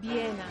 [0.00, 0.46] Viena.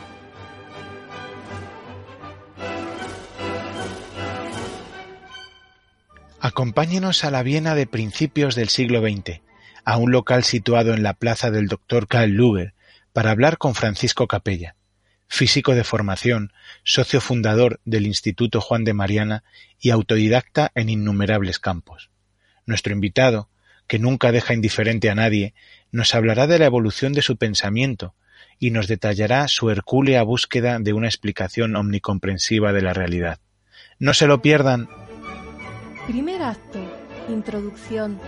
[6.39, 9.41] Acompáñenos a la Viena de principios del siglo XX,
[9.83, 12.07] a un local situado en la plaza del Dr.
[12.07, 12.75] Karl Luger,
[13.13, 14.75] para hablar con Francisco Capella,
[15.27, 16.53] físico de formación,
[16.83, 19.43] socio fundador del Instituto Juan de Mariana
[19.79, 22.11] y autodidacta en innumerables campos.
[22.67, 23.49] Nuestro invitado,
[23.87, 25.55] que nunca deja indiferente a nadie,
[25.91, 28.13] nos hablará de la evolución de su pensamiento
[28.59, 33.39] y nos detallará su hercúlea búsqueda de una explicación omnicomprensiva de la realidad.
[33.99, 34.87] No se lo pierdan.
[36.07, 36.79] Primer acto.
[37.29, 38.19] Introducción.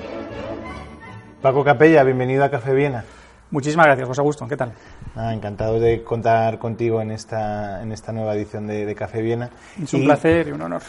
[1.42, 3.04] Paco Capella, bienvenido a Café Viena.
[3.56, 4.46] Muchísimas gracias, José Augusto.
[4.50, 4.74] ¿Qué tal?
[5.16, 9.50] Ah, encantado de contar contigo en esta, en esta nueva edición de, de Café Viena.
[9.82, 10.82] Es un placer y un honor.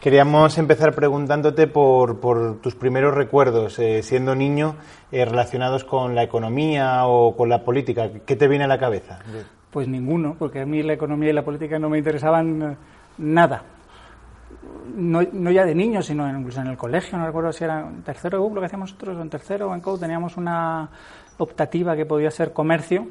[0.00, 4.76] Queríamos empezar preguntándote por, por tus primeros recuerdos, eh, siendo niño,
[5.10, 8.08] eh, relacionados con la economía o con la política.
[8.24, 9.18] ¿Qué te viene a la cabeza?
[9.72, 12.76] Pues ninguno, porque a mí la economía y la política no me interesaban eh,
[13.18, 13.64] nada.
[14.94, 18.02] No, no, ya de niño, sino incluso en el colegio, no recuerdo si era en
[18.02, 20.88] tercero de lo que hacíamos nosotros, o en tercero o en COU, teníamos una
[21.38, 23.06] optativa que podía ser comercio.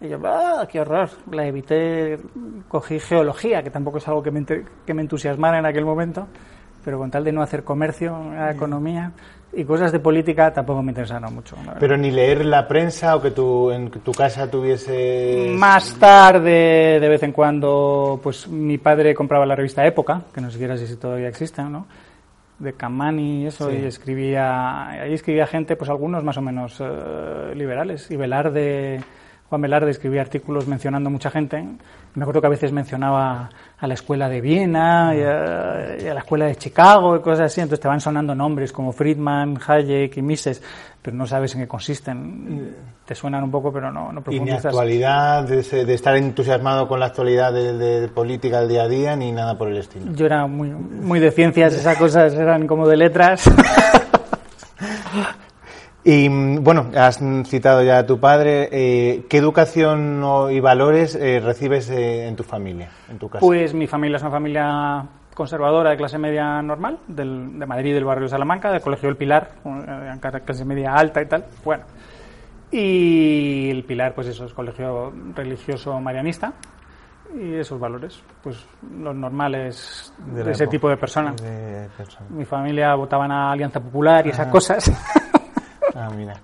[0.00, 1.10] Y yo, ¡ah, qué horror!
[1.30, 2.18] La evité,
[2.68, 6.26] cogí geología, que tampoco es algo que me, que me entusiasmara en aquel momento,
[6.84, 9.12] pero con tal de no hacer comercio, la economía
[9.56, 11.56] y cosas de política tampoco me interesaron mucho.
[11.78, 15.52] Pero ni leer la prensa o que tú en tu casa tuviese.
[15.56, 20.50] Más tarde, de vez en cuando, pues mi padre compraba la revista Época, que no
[20.50, 21.86] sé si todavía existe, ¿no?
[22.58, 23.78] De Camani y eso, sí.
[23.82, 29.00] y escribía, ahí escribía gente, pues algunos más o menos uh, liberales, y Velarde,
[29.48, 31.66] Juan Velarde escribía artículos mencionando mucha gente,
[32.14, 33.50] me acuerdo que a veces mencionaba
[33.84, 37.46] a la escuela de Viena y a, y a, la escuela de Chicago y cosas
[37.46, 40.62] así, entonces te van sonando nombres como Friedman, Hayek y Mises,
[41.02, 42.74] pero no sabes en qué consisten.
[43.04, 44.64] Te suenan un poco, pero no, no profundizas.
[44.64, 48.82] Y ni actualidad, de, de, estar entusiasmado con la actualidad de, de, política del día
[48.84, 50.10] a día, ni nada por el estilo.
[50.14, 53.44] Yo era muy, muy de ciencias, esas cosas eran como de letras.
[56.06, 58.68] Y bueno, has citado ya a tu padre.
[58.70, 63.40] Eh, ¿Qué educación y valores eh, recibes eh, en tu familia, en tu casa?
[63.40, 68.04] Pues mi familia es una familia conservadora de clase media normal, del, de Madrid, del
[68.04, 69.52] barrio de Salamanca, del Colegio del Pilar,
[70.44, 71.46] clase media alta y tal.
[71.64, 71.84] Bueno,
[72.70, 76.52] y el Pilar, pues eso, es colegio religioso marianista.
[77.34, 78.64] Y esos valores, pues
[79.00, 81.42] los normales de, de ese tipo de personas.
[81.42, 82.26] De persona.
[82.28, 84.92] Mi familia votaban a Alianza Popular y esas cosas.
[85.94, 86.34] Ah, mira.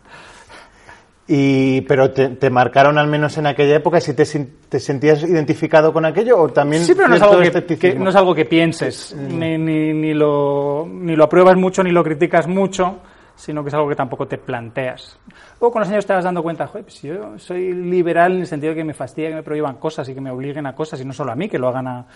[1.32, 4.24] Y, pero te, te, marcaron al menos en aquella época, si te,
[4.68, 8.10] te, sentías identificado con aquello o también sí, pero no es algo que, que, no
[8.10, 9.38] es algo que pienses, Mm.
[9.38, 12.98] ni, ni, ni, lo, ni lo apruebas mucho ni lo criticas mucho,
[13.36, 15.20] sino que es algo que tampoco te planteas.
[15.60, 18.46] O con los años te vas dando cuenta, joder, pues yo soy liberal en el
[18.48, 21.00] sentido de que me fastidia que me prohíban cosas y que me obliguen a cosas,
[21.00, 22.06] y no solo a mí, que lo hagan a,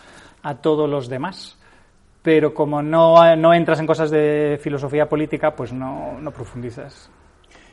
[0.43, 1.56] a todos los demás
[2.21, 7.11] pero como no, no, entras en cosas de filosofía política, pues no, no profundizas.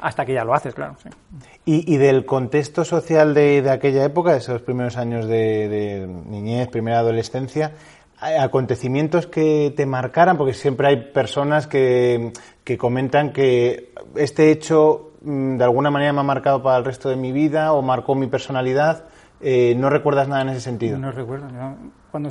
[0.02, 0.96] Hasta que ya lo haces, claro.
[1.02, 1.10] Sí.
[1.64, 6.08] ¿Y, ¿Y, del contexto social de, de, aquella época, de esos primeros años de, de,
[6.08, 7.74] niñez, primera adolescencia,
[8.20, 10.38] acontecimientos que te marcaran?
[10.38, 16.22] Porque siempre hay personas que, que comentan que este hecho mm, de alguna manera me
[16.22, 19.06] ha marcado para el resto de mi vida o marcó mi personalidad.
[19.40, 20.98] Eh, ¿No recuerdas nada en ese sentido?
[20.98, 21.48] No recuerdo.
[21.50, 21.76] Yo,
[22.12, 22.30] cuando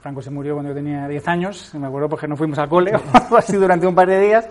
[0.00, 2.92] Franco se murió cuando yo tenía 10 años, me acuerdo porque no fuimos al cole,
[3.38, 4.48] así durante un par de días,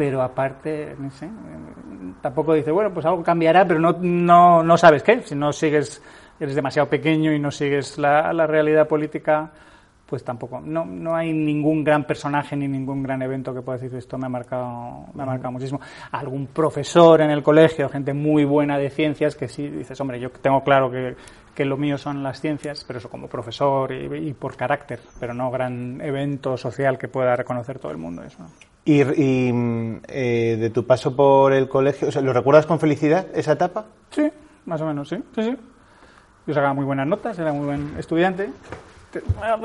[0.00, 1.28] pero aparte, no sé,
[2.22, 5.20] tampoco dice, bueno, pues algo cambiará, pero no, no, no sabes qué.
[5.20, 6.02] Si no sigues,
[6.40, 9.50] eres demasiado pequeño y no sigues la, la realidad política,
[10.06, 10.58] pues tampoco.
[10.58, 14.24] No, no hay ningún gran personaje ni ningún gran evento que pueda decir esto me
[14.24, 15.82] ha marcado, me ha marcado muchísimo.
[16.12, 20.30] Algún profesor en el colegio, gente muy buena de ciencias, que sí dices, hombre, yo
[20.30, 21.14] tengo claro que,
[21.60, 25.34] que lo mío son las ciencias, pero eso como profesor y, y por carácter, pero
[25.34, 28.22] no gran evento social que pueda reconocer todo el mundo.
[28.22, 28.38] Eso.
[28.82, 33.26] ¿Y, y eh, de tu paso por el colegio, o sea, ¿lo recuerdas con felicidad
[33.34, 33.84] esa etapa?
[34.08, 34.30] Sí,
[34.64, 35.22] más o menos, sí.
[35.34, 35.56] sí, sí.
[36.46, 38.48] Yo sacaba muy buenas notas, era muy buen estudiante.
[39.12, 39.20] Te,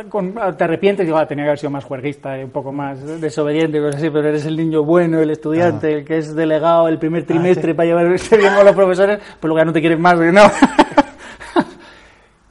[0.10, 3.80] con, te arrepientes, digo, ah, tenía que haber sido más juerguista, un poco más desobediente,
[3.80, 5.98] cosas así, pero eres el niño bueno, el estudiante, ah.
[6.00, 7.74] el que es delegado el primer trimestre ah, ¿sí?
[7.74, 10.42] para llevarse bien con los profesores, pues luego ya no te quieren más, no.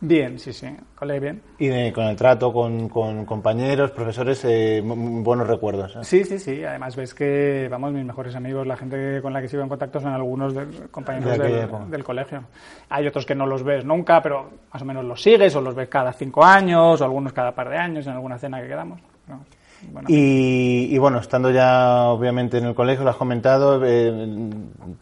[0.06, 1.40] Bien, sí, sí, colé bien.
[1.58, 5.96] ¿Y de, con el trato con, con compañeros, profesores, eh, buenos recuerdos?
[5.96, 6.00] ¿eh?
[6.02, 6.62] Sí, sí, sí.
[6.62, 10.00] Además ves que, vamos, mis mejores amigos, la gente con la que sigo en contacto
[10.00, 12.44] son algunos de, compañeros de del, del, colegio.
[12.90, 15.74] Hay otros que no los ves nunca, pero más o menos los sigues o los
[15.74, 19.00] ves cada cinco años o algunos cada par de años en alguna cena que quedamos.
[19.26, 19.40] ¿no?
[20.08, 24.50] Y, bueno, estando ya obviamente en el colegio, lo has comentado, eh,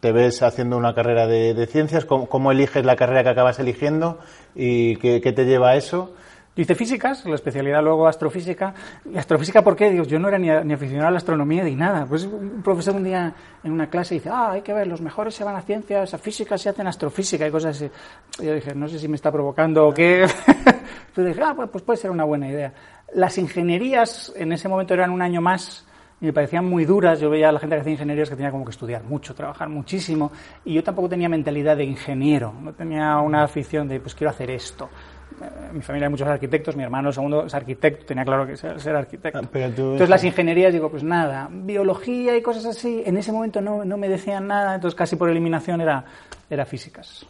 [0.01, 4.19] te ves haciendo una carrera de, ciencias, ¿Cómo, eliges la carrera que acabas eligiendo
[4.55, 6.13] y qué, te lleva a eso?
[6.55, 8.75] Hice físicas, la especialidad luego astrofísica.
[9.11, 9.91] ¿Y astrofísica por qué?
[9.91, 12.05] Digo, yo no era ni, aficionado a la astronomía ni nada.
[12.05, 13.33] Pues un profesor un día
[13.65, 16.19] en una clase dice, ah, hay que ver, los mejores se van a ciencias, a
[16.19, 17.91] física se hacen astrofísica y cosas así.
[18.39, 20.27] Y yo dije, no sé si me está provocando o qué.
[21.15, 22.71] Pero dije, ah, pues, pues puede ser una buena idea.
[23.15, 25.87] Las ingenierías en ese momento eran un año más
[26.21, 27.21] y me parecían muy duras.
[27.21, 29.69] Yo veía a la gente que hacía ingenierías que tenía como que estudiar mucho, trabajar
[29.69, 30.31] muchísimo.
[30.65, 32.55] Y yo tampoco tenía mentalidad de ingeniero.
[32.61, 34.89] No tenía una afición de, pues quiero hacer esto.
[35.43, 38.81] Eh, mi familia hay muchos arquitectos, mi hermano segundo es arquitecto, tenía claro que ser,
[38.81, 39.39] ser arquitecto.
[39.39, 43.85] Ah, entonces las ingenierías, digo, pues nada, biología y cosas así, en ese momento no,
[43.85, 46.05] no me decían nada, entonces casi por eliminación era,
[46.51, 47.27] era físicas.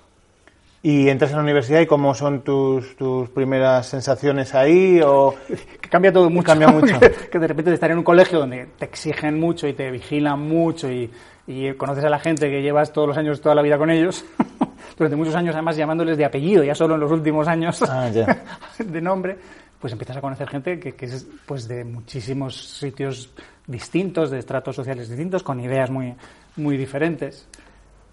[0.85, 5.01] ¿Y entras en la universidad y cómo son tus, tus primeras sensaciones ahí?
[5.05, 5.33] O...
[5.81, 6.47] Que cambia todo mucho.
[6.47, 6.99] Cambia mucho.
[7.31, 10.41] que de repente de estar en un colegio donde te exigen mucho y te vigilan
[10.41, 11.09] mucho y,
[11.47, 14.25] y conoces a la gente que llevas todos los años, toda la vida con ellos,
[14.99, 18.11] durante muchos años además llamándoles de apellido, ya solo en los últimos años ah,
[18.79, 19.37] de nombre,
[19.81, 23.31] pues empiezas a conocer gente que, que, es pues de muchísimos sitios
[23.67, 26.15] distintos, de estratos sociales distintos, con ideas muy,
[26.57, 27.49] muy diferentes.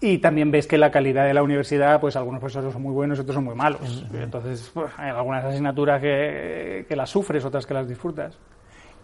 [0.02, 3.18] Y también ves que la calidad de la universidad, pues algunos profesores son muy buenos
[3.18, 4.06] otros son muy malos.
[4.14, 8.38] Entonces, pues, hay algunas asignaturas que, que, las sufres, otras que las disfrutas.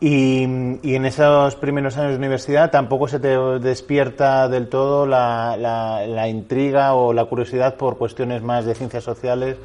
[0.00, 0.44] Y,
[0.82, 3.28] y, en esos primeros años de universidad tampoco se te
[3.60, 9.56] despierta del todo la, la, intriga o la curiosidad por cuestiones más de ciencias sociales.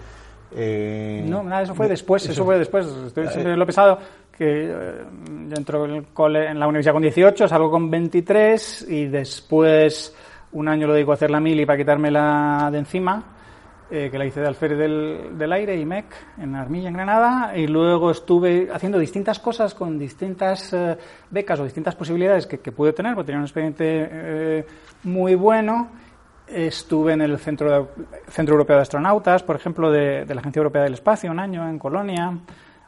[0.53, 2.85] Eh, no, nada, eso fue después, eso, fue después.
[3.07, 3.99] Estoy, siempre lo he pesado
[4.37, 5.03] que eh,
[5.49, 6.05] yo entro en,
[6.35, 10.15] en la universidad con 18, salgo con 23 y después
[10.53, 13.23] un año lo dedico a hacer la mili para quitármela de encima,
[13.89, 16.05] eh, que la hice de alférez del, del, aire, IMEC,
[16.37, 20.97] en Armilla, en Granada, y luego estuve haciendo distintas cosas con distintas eh,
[21.29, 24.65] becas o distintas posibilidades que, que, pude tener, porque tenía un expediente eh,
[25.03, 25.89] muy bueno.
[26.47, 27.89] Estuve en el Centro,
[28.27, 31.79] Centro Europeo de Astronautas, por ejemplo, de la Agencia Europea del Espacio, un año en
[31.79, 32.33] Colonia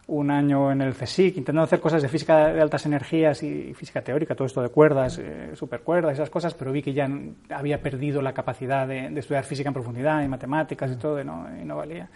[0.08, 4.02] un año en el CSIC intentando hacer cosas de física de altas energías y física
[4.02, 7.10] teórica, todo esto de cuerdas, eh, supercuerdas, esas cosas, pero vi que ya
[7.50, 11.76] había perdido la capacidad de, estudiar física en profundidad y matemáticas y todo, y no,
[11.78, 12.10] valía.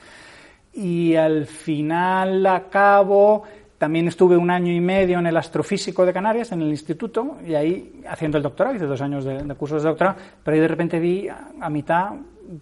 [0.74, 3.44] Y al final acabo
[3.78, 7.54] también estuve un año y medio en el astrofísico de Canarias, en el instituto, y
[7.54, 11.00] ahí haciendo el doctorado, hice dos años de, cursos de doctorado, pero ahí de repente
[11.00, 12.12] vi a, mitad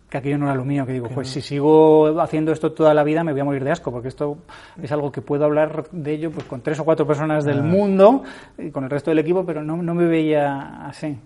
[0.09, 3.03] que aquello no era lo mío, que digo, pues si sigo haciendo esto toda la
[3.03, 4.37] vida me voy a morir de asco, porque esto
[4.81, 7.63] es algo que puedo hablar de ello pues con tres o cuatro personas del ah.
[7.63, 8.23] mundo
[8.57, 11.17] y con el resto del equipo, pero no, no me veía así.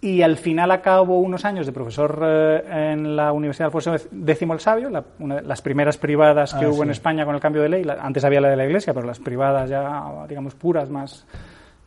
[0.00, 4.60] Y al final acabo unos años de profesor eh, en la Universidad Alfonso X el
[4.60, 7.68] Sabio, una de las primeras privadas que ah, hubo en España con el cambio de
[7.68, 7.86] ley.
[8.00, 11.26] antes había la de la Iglesia, pero las privadas ya, digamos, puras, más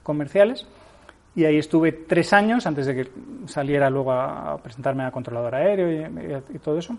[0.04, 0.68] comerciales.
[1.36, 3.12] Y ahí estuve tres años antes de que
[3.46, 6.10] saliera luego a presentarme a controlador aéreo
[6.54, 6.98] y, todo eso.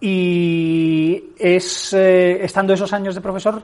[0.00, 3.62] Y es, eh, estando esos años de profesor,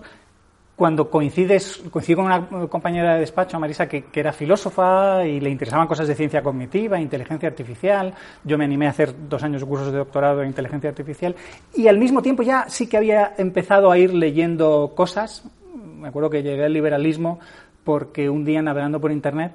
[0.76, 5.86] cuando coincides, coincido con una compañera de despacho, Marisa, que, era filósofa y le interesaban
[5.86, 8.14] cosas de ciencia cognitiva, inteligencia artificial.
[8.42, 11.36] Yo me animé a hacer dos años de cursos de doctorado en inteligencia artificial
[11.74, 15.44] y al mismo tiempo ya sí que había empezado a ir leyendo cosas.
[15.74, 17.38] Me acuerdo que llegué al liberalismo
[17.84, 19.52] porque un día navegando por internet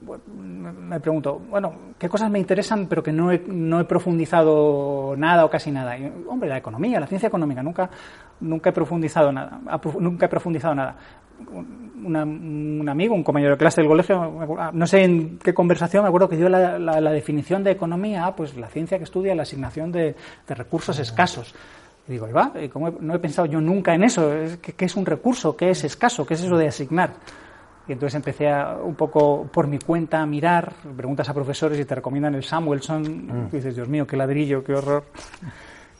[0.00, 5.44] me pregunto, bueno, ¿qué cosas me interesan pero que no he, no he profundizado nada
[5.44, 5.96] o casi nada?
[6.28, 7.90] hombre, la economía, la ciencia económica, nunca,
[8.40, 9.60] nunca he profundizado nada,
[9.98, 10.96] nunca he profundizado nada.
[11.50, 16.28] un amigo, un compañero de clase del colegio, no sé en qué conversación, me acuerdo
[16.28, 19.90] que dio la, la, definición de economía, ah, pues la ciencia que estudia la asignación
[19.90, 20.14] de,
[20.46, 21.54] de recursos escasos.
[22.08, 24.30] Y digo, va, ¿cómo no he pensado yo nunca en eso?
[24.62, 25.54] ¿Qué, es un recurso?
[25.54, 26.24] ¿Qué es escaso?
[26.24, 27.10] ¿Qué es eso de asignar?
[27.88, 31.86] Y entonces empecé a, un poco por mi cuenta a mirar, preguntas a profesores y
[31.86, 33.48] te recomiendan el Samuelson, mm.
[33.50, 35.04] y dices, Dios mío, qué ladrillo, qué horror.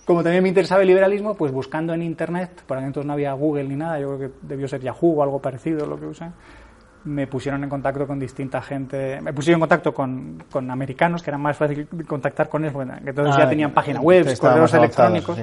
[0.05, 3.65] Como también me interesaba el liberalismo, pues buscando en Internet, por entonces no había Google
[3.65, 6.31] ni nada, yo creo que debió ser Yahoo o algo parecido lo que usé,
[7.05, 11.31] me pusieron en contacto con distinta gente, me pusieron en contacto con, con americanos, que
[11.31, 15.39] era más fácil contactar con ellos, que entonces ya ah, tenían página web, correos electrónicos,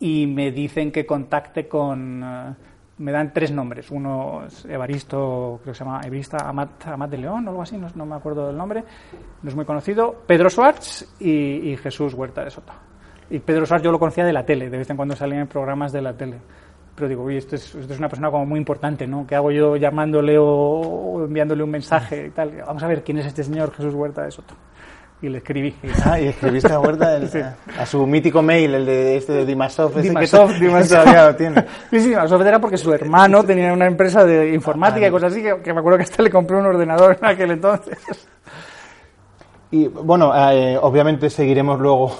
[0.00, 2.22] y me dicen que contacte con...
[2.24, 2.54] Eh,
[2.98, 3.90] me dan tres nombres.
[3.90, 8.06] Uno es Evaristo, creo que se llama Evaristo Amat, de León o algo así, no,
[8.06, 8.84] me acuerdo del nombre,
[9.42, 10.22] no es muy conocido.
[10.26, 12.72] Pedro Schwartz y, Jesús Huerta de Soto.
[13.28, 15.48] Y Pedro Schwartz yo lo conocía de la tele, de vez en cuando salía en
[15.48, 16.38] programas de la tele.
[16.94, 19.26] Pero digo, uy, esto es, es una persona como muy importante, ¿no?
[19.26, 22.62] ¿Qué hago yo llamándole o, enviándole un mensaje y tal?
[22.66, 24.54] Vamos a ver quién es este señor Jesús Huerta de Soto.
[25.22, 25.74] Y le escribí.
[26.04, 27.30] Ah, y escribiste a Huerta el-
[27.78, 29.94] a su mítico mail, el de este de Dimasov.
[30.00, 31.06] Dimasov, que Dimasov.
[31.14, 31.64] lo tiene.
[31.90, 35.42] Sí, sí, Dimasov era porque su hermano tenía una empresa de informática y cosas así,
[35.42, 37.98] que, que me acuerdo que hasta le compré un ordenador en aquel entonces.
[39.70, 42.16] Y bueno, eh, obviamente seguiremos luego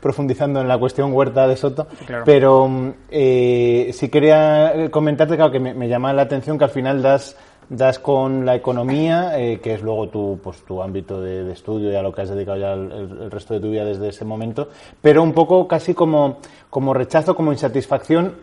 [0.00, 2.22] profundizando en la cuestión Huerta de Soto, claro.
[2.24, 6.70] pero mm, eh, sí quería comentarte, claro, que me, me llama la atención que al
[6.70, 7.36] final das
[7.68, 11.90] das con la economía, eh, que es luego tu, pues, tu ámbito de, de estudio
[11.90, 14.24] y a lo que has dedicado ya el, el- resto de tu vida desde ese
[14.24, 14.68] momento,
[15.02, 16.38] pero un poco casi como,
[16.70, 18.34] como rechazo, como insatisfacción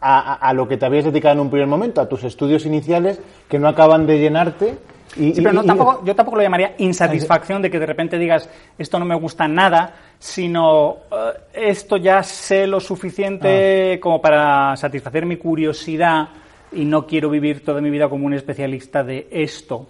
[0.00, 2.64] a, a- a lo que te habías dedicado en un primer momento, a tus estudios
[2.66, 4.78] iniciales que no acaban de llenarte.
[5.16, 8.18] Y, Sí, pero no, y- tampoco, yo tampoco lo llamaría insatisfacción de que de repente
[8.18, 14.74] digas esto no me gusta nada, sino eh, esto ya sé lo suficiente como para
[14.76, 16.28] satisfacer mi curiosidad
[16.72, 19.86] y no quiero vivir toda mi vida como un especialista de esto.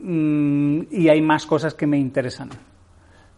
[0.00, 2.50] Mm, y hay más cosas que me interesan.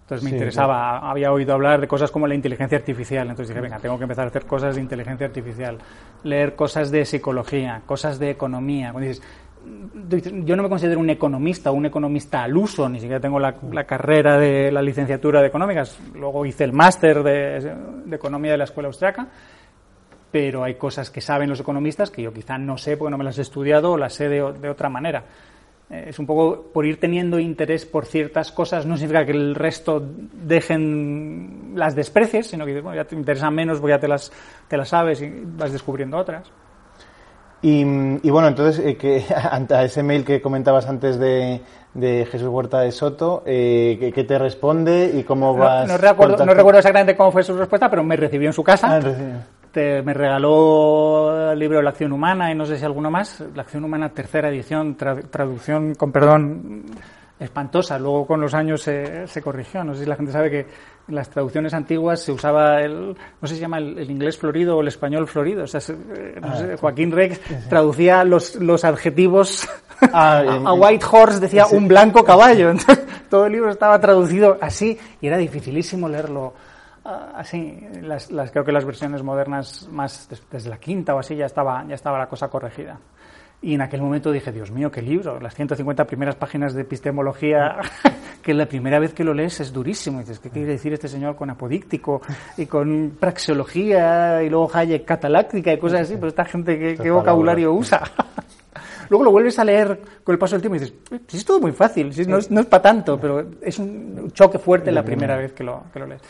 [0.03, 3.61] Entonces me Sí, interesaba, había oído hablar de cosas como la inteligencia artificial, entonces dije,
[3.61, 5.79] venga, tengo que empezar a hacer cosas de inteligencia artificial,
[6.25, 8.91] leer cosas de psicología, cosas de economía.
[8.91, 9.25] Cuando dices,
[9.65, 13.55] mm, yo no me considero un economista, un economista al uso, ni siquiera tengo la,
[13.71, 18.59] la carrera de la licenciatura de económicas, luego hice el máster de, de economía de
[18.59, 19.29] la escuela austriaca,
[20.31, 23.25] pero hay cosas que saben los economistas que yo quizá no sé porque no me
[23.25, 25.25] las he estudiado o las sé de, de otra manera.
[25.91, 29.55] Eh, Es un poco por ir teniendo interés por ciertas cosas, no significa que el
[29.55, 34.31] resto dejen las desprecies, sino que bueno, ya te interesan menos porque ya te las,
[34.69, 36.51] te las sabes y vas descubriendo otras.
[37.63, 41.61] Y, y bueno, entonces, eh, que, ante a ese mail que comentabas antes de,
[41.93, 45.87] de Jesús Huerta de Soto, eh, ¿qué, te responde y cómo No, vas?
[45.89, 48.97] no recuerdo, no recuerdo exactamente cómo fue su respuesta, pero me recibió en su casa.
[48.97, 49.47] Ah.
[49.73, 53.43] Te- me regaló el libro La acción humana y no sé si alguno más.
[53.55, 56.85] La acción humana, tercera edición, tra- traducción, con perdón,
[57.39, 57.99] espantosa.
[57.99, 59.85] Luego con los años se, se corrigió.
[59.85, 60.67] No sé si la gente sabe que
[61.09, 63.11] en las traducciones antiguas se usaba el,
[63.41, 65.65] no sé si se llama el, el inglés florido o el español florido.
[65.65, 69.69] O sea, se- eh, no sé, Joaquín Rex traducía los, los adjetivos
[70.15, 72.71] Ah, a, White Horse decía un blanco caballo.
[72.73, 76.70] Entonces, todo el libro estaba traducido así y era dificilísimo leerlo ah,
[77.05, 77.81] así.
[78.03, 81.47] Las, las- creo que las versiones modernas, más des- desde la quinta o así, ya
[81.47, 82.99] estaba, ya estaba la cosa corregida.
[83.63, 87.77] Y en aquel momento dije, Dios mío, qué libro, las 150 primeras páginas de epistemología,
[88.43, 90.19] que la primera vez que lo lees es durísimo.
[90.19, 92.23] Y dices, ¿qué quiere decir este señor con apodíctico
[92.57, 96.15] y con praxeología y luego Hayek cataláctica y cosas así?
[96.15, 98.03] Pero esta gente, ¿qué, qué vocabulario usa?
[99.11, 101.45] Luego lo vuelves a leer con el paso del tiempo y dices, "Uy, si es
[101.45, 104.93] todo muy fácil, si no, es, no es para tanto, pero es un choque fuerte
[104.93, 106.23] la primera vez que lo, que lo lees.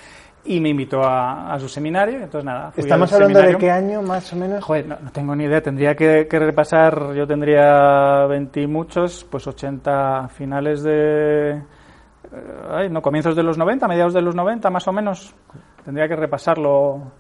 [0.45, 2.71] Y me invitó a, a su seminario, entonces nada.
[2.71, 4.65] fui ¿Estamos hablando de qué año, más o menos?
[4.65, 9.27] Joder, no, no tengo ni idea, tendría que, que repasar, yo tendría 20 y muchos,
[9.31, 11.51] pues 80 finales de...
[11.53, 11.63] eh,
[12.71, 15.35] ay, no, comienzos de los 90, mediados de los 90 más o menos.
[15.85, 17.13] Tendría que repasarlo.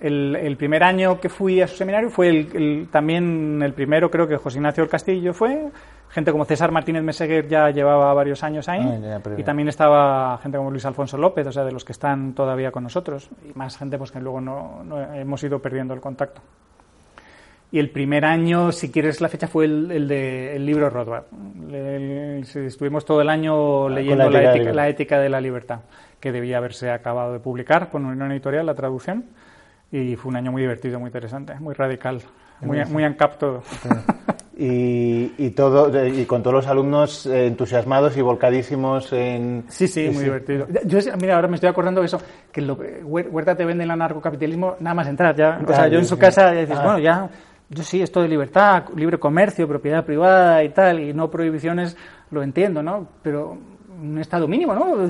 [0.00, 4.10] El, el primer año que fui a su seminario fue el, el- también el primero,
[4.10, 5.66] creo que José Ignacio del Castillo fue.
[6.10, 8.80] Gente como César Martínez Meseguer ya llevaba varios años ahí.
[8.82, 12.32] Ah, y también estaba gente como Luis Alfonso López, o sea, de los que están
[12.34, 13.28] todavía con nosotros.
[13.48, 16.40] Y más gente pues que luego no, no hemos ido perdiendo el contacto.
[17.70, 21.24] Y el primer año, si quieres la fecha, fue el, el de el libro Rothbard.
[21.70, 25.28] El- estuvimos todo el año leyendo Ah, la la, ética de la la ética de
[25.28, 25.80] la libertad,
[26.18, 29.26] que debía haberse acabado de publicar con una editorial, la traducción.
[29.92, 32.22] Y fue un año muy divertido, muy interesante, muy radical,
[32.60, 33.62] muy, muy ANCAP todo.
[34.60, 40.10] Y, y todo y con todos los alumnos eh, entusiasmados y volcadísimos en Sí, sí,
[40.12, 40.66] muy divertido.
[40.84, 43.90] Yo, mira, ahora me estoy acordando de eso, que lo, Huer- Huerta te vende el
[43.92, 45.36] anarcocapitalismo nada más entrar.
[45.36, 46.82] Ya, o sea, yo en su casa ya dices, Ah.
[46.82, 47.30] bueno, ya,
[47.70, 51.96] yo sí, esto de libertad, libre comercio, propiedad privada y tal, y no prohibiciones,
[52.32, 53.06] lo entiendo, ¿no?
[53.22, 53.56] Pero
[54.02, 55.08] un estado mínimo, ¿no?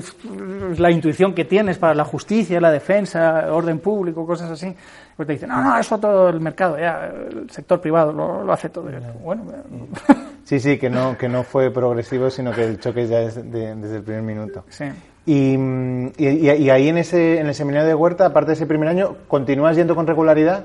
[0.77, 4.75] La intuición que tienes para la justicia, la defensa, orden público, cosas así.
[5.19, 8.53] Pues te dicen, no, no, eso todo el mercado, ya, el sector privado lo, lo
[8.53, 8.89] hace todo.
[9.21, 9.43] Bueno,
[10.45, 10.61] sí.
[10.61, 13.97] Sí que no que no fue progresivo sino que el choque ya es de- desde
[13.97, 14.63] el primer minuto.
[14.69, 14.85] Sí.
[15.25, 18.65] y, y, y- y ahí en ese en el seminario de Huerta aparte de ese
[18.65, 20.63] primer año continúas yendo con regularidad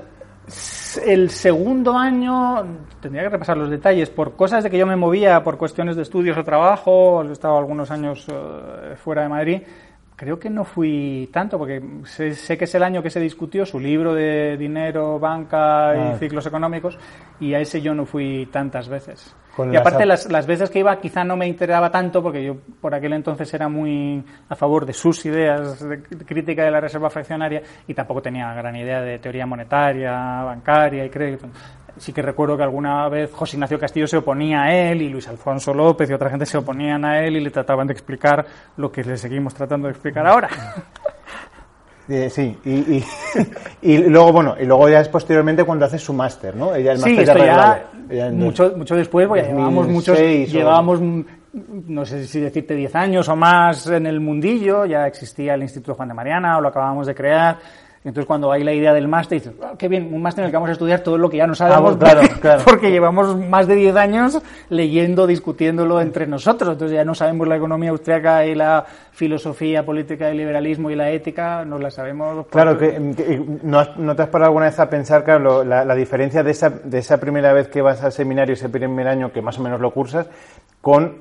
[1.05, 2.63] El segundo año,
[3.01, 6.03] tendría que repasar los detalles, por cosas de que yo me movía, por cuestiones de
[6.03, 9.61] estudios o trabajo, he estado algunos años eh, fuera de Madrid,
[10.15, 13.65] creo que no fui tanto, porque sé, sé que es el año que se discutió
[13.65, 16.15] su libro de dinero, banca y Ah.
[16.19, 16.97] ciclos económicos,
[17.39, 19.35] y a ese yo no fui tantas veces.
[19.55, 22.43] Con y aparte ap- las, las veces que iba quizá no me interesaba tanto, porque
[22.43, 26.81] yo por aquel entonces era muy a favor de sus ideas de crítica de la
[26.81, 30.11] reserva fraccionaria y tampoco tenía gran idea de teoría monetaria,
[30.43, 31.47] bancaria y crédito.
[31.97, 35.27] Sí que recuerdo que alguna vez José Ignacio Castillo se oponía a él y Luis
[35.29, 38.45] Alfonso López y otra gente se oponían a él y le trataban de explicar
[38.77, 40.49] lo que le seguimos tratando de explicar ahora.
[42.07, 43.03] Eh, sí, y, y,
[43.81, 46.75] y, luego, bueno, y luego ya es posteriormente cuando hace su máster, ¿no?
[46.75, 50.49] Ella el sí, máster esto ya, ya mucho, mucho después, porque ya llevábamos muchos, 2006
[50.49, 50.99] o- llevábamos,
[51.51, 55.95] no sé si decirte 10 años o más en el mundillo, ya existía el Instituto
[55.95, 57.57] Juan de Mariana o lo acabábamos de crear.
[58.05, 60.51] Entonces, cuando hay la idea del máster, dices, "Ah, qué bien, un máster en el
[60.51, 62.61] que vamos a estudiar todo lo que ya no sabemos, Ah, claro, porque, claro.
[62.63, 66.73] porque llevamos más de 10 años leyendo, discutiéndolo entre nosotros.
[66.73, 71.09] Entonces, ya no sabemos la economía austriaca y la filosofía política, el liberalismo y la
[71.09, 72.45] ética, no la sabemos.
[72.51, 75.83] Claro, que, que- ¿no, no te has parado alguna vez a pensar, claro, lo- la,
[75.83, 79.31] la diferencia de esa, de esa primera vez que vas al seminario, ese primer año
[79.31, 80.27] que más o menos lo cursas,
[80.79, 81.15] con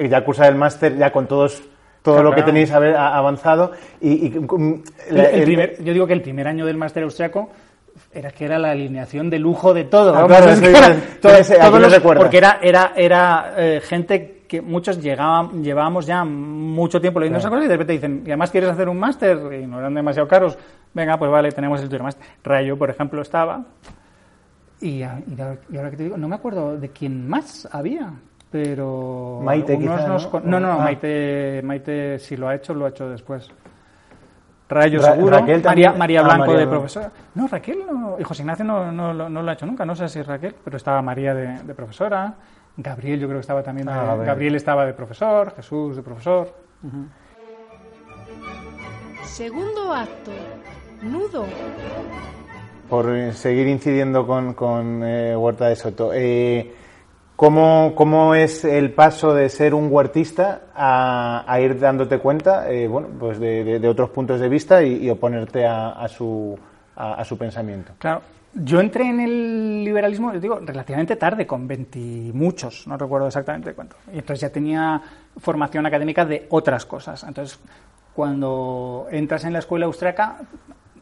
[0.00, 1.62] ya cursar el máster, ya con todos
[2.04, 2.52] todo Claro, lo que claro.
[2.52, 6.46] tenéis avanzado y, y, mm, El- la- el el- primer- yo digo que el primer
[6.46, 7.48] año del máster austriaco
[8.12, 10.14] era que era la alineación de lujo de todo.
[10.14, 10.46] Ah, claro,
[12.16, 17.50] porque era era era eh, gente que muchos llegaban llevábamos ya mucho tiempo leyendo esas
[17.50, 20.28] cosas y de repente dicen y además quieres hacer un máster y no eran demasiado
[20.28, 20.58] caros.
[20.92, 23.64] Venga pues vale tenemos el tuyo máster Rayo por ejemplo estaba
[24.80, 28.12] y, y ahora que te digo no me acuerdo de quién más había
[28.54, 30.40] pero Maite, algunos quizá, nos ¿no?
[30.44, 30.84] no no, Ah.
[30.84, 33.50] Maite Maite si lo ha hecho lo ha hecho después
[34.68, 35.98] Rayo Ra- seguro, Raquel María, también.
[35.98, 37.10] María Ah, Blanco María de profesora.
[37.34, 39.96] No, Raquel no, y José Ignacio no, no, lo- no lo ha hecho nunca, no
[39.96, 42.34] sé si es Raquel, pero estaba María de, de profesora,
[42.76, 44.26] Gabriel yo creo que estaba también, de- Ah, Gabriel.
[44.26, 44.54] Gabriel.
[44.54, 46.54] estaba de profesor, Jesús de profesor.
[49.24, 50.30] Segundo acto.
[51.02, 51.44] Nudo.
[52.88, 56.72] por seguir incidiendo con, con eh, Huerta de Soto, eh,
[57.44, 63.08] ¿cómo, cómo es el paso de ser un huertista a, ir dándote cuenta eh, bueno,
[63.20, 66.58] pues de, otros puntos de vista y, oponerte a, su,
[66.96, 67.92] a, su pensamiento?
[67.98, 68.22] Claro,
[68.54, 73.26] yo entré en el liberalismo, les digo, relativamente tarde, con 20 y muchos, no recuerdo
[73.26, 73.96] exactamente cuánto.
[74.10, 75.02] Y entonces ya tenía
[75.36, 77.24] formación académica de otras cosas.
[77.24, 77.60] Entonces,
[78.14, 80.38] cuando entras en la escuela austriaca,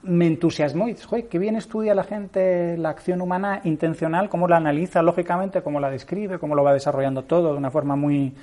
[0.05, 4.49] me entusiasmó y dices, joder, qué bien estudia la gente la acción humana intencional, cómo
[4.49, 8.35] la analiza lógicamente, cómo la describe, cómo lo va desarrollando todo de una forma muy,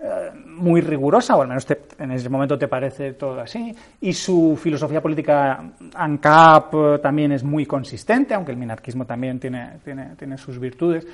[0.00, 3.74] eh, muy rigurosa, o al menos te- en ese momento te parece todo así.
[4.00, 5.62] Y su filosofía política
[5.94, 11.06] ANCAP eh, también es muy consistente, aunque el minarquismo también tiene, tiene, tiene sus virtudes.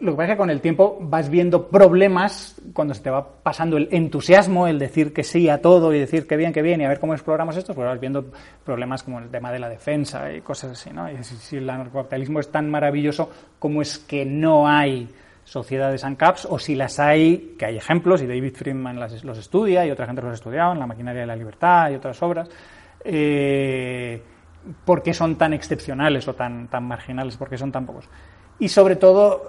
[0.00, 3.26] Lo que pasa es que con el tiempo vas viendo problemas cuando se te va
[3.42, 6.80] pasando el entusiasmo, el decir que sí a todo y decir que bien, que bien
[6.80, 8.24] y a ver cómo exploramos esto, pues vas viendo
[8.64, 11.10] problemas como el tema de la defensa y cosas así, ¿no?
[11.10, 15.06] Y si, el anarcocapitalismo es tan maravilloso, ¿cómo es que no hay
[15.44, 16.46] sociedades ANCAPs?
[16.46, 20.06] O si las hay, que hay ejemplos, y David Friedman las- los estudia y otra
[20.06, 22.48] gente los ha estudiado en La maquinaria de la libertad y otras obras.
[23.04, 24.22] Eh,
[24.84, 27.36] ¿Por qué son tan excepcionales o tan, tan marginales?
[27.36, 28.06] ¿Por qué son tan pocos?
[28.58, 29.42] Y sobre todo,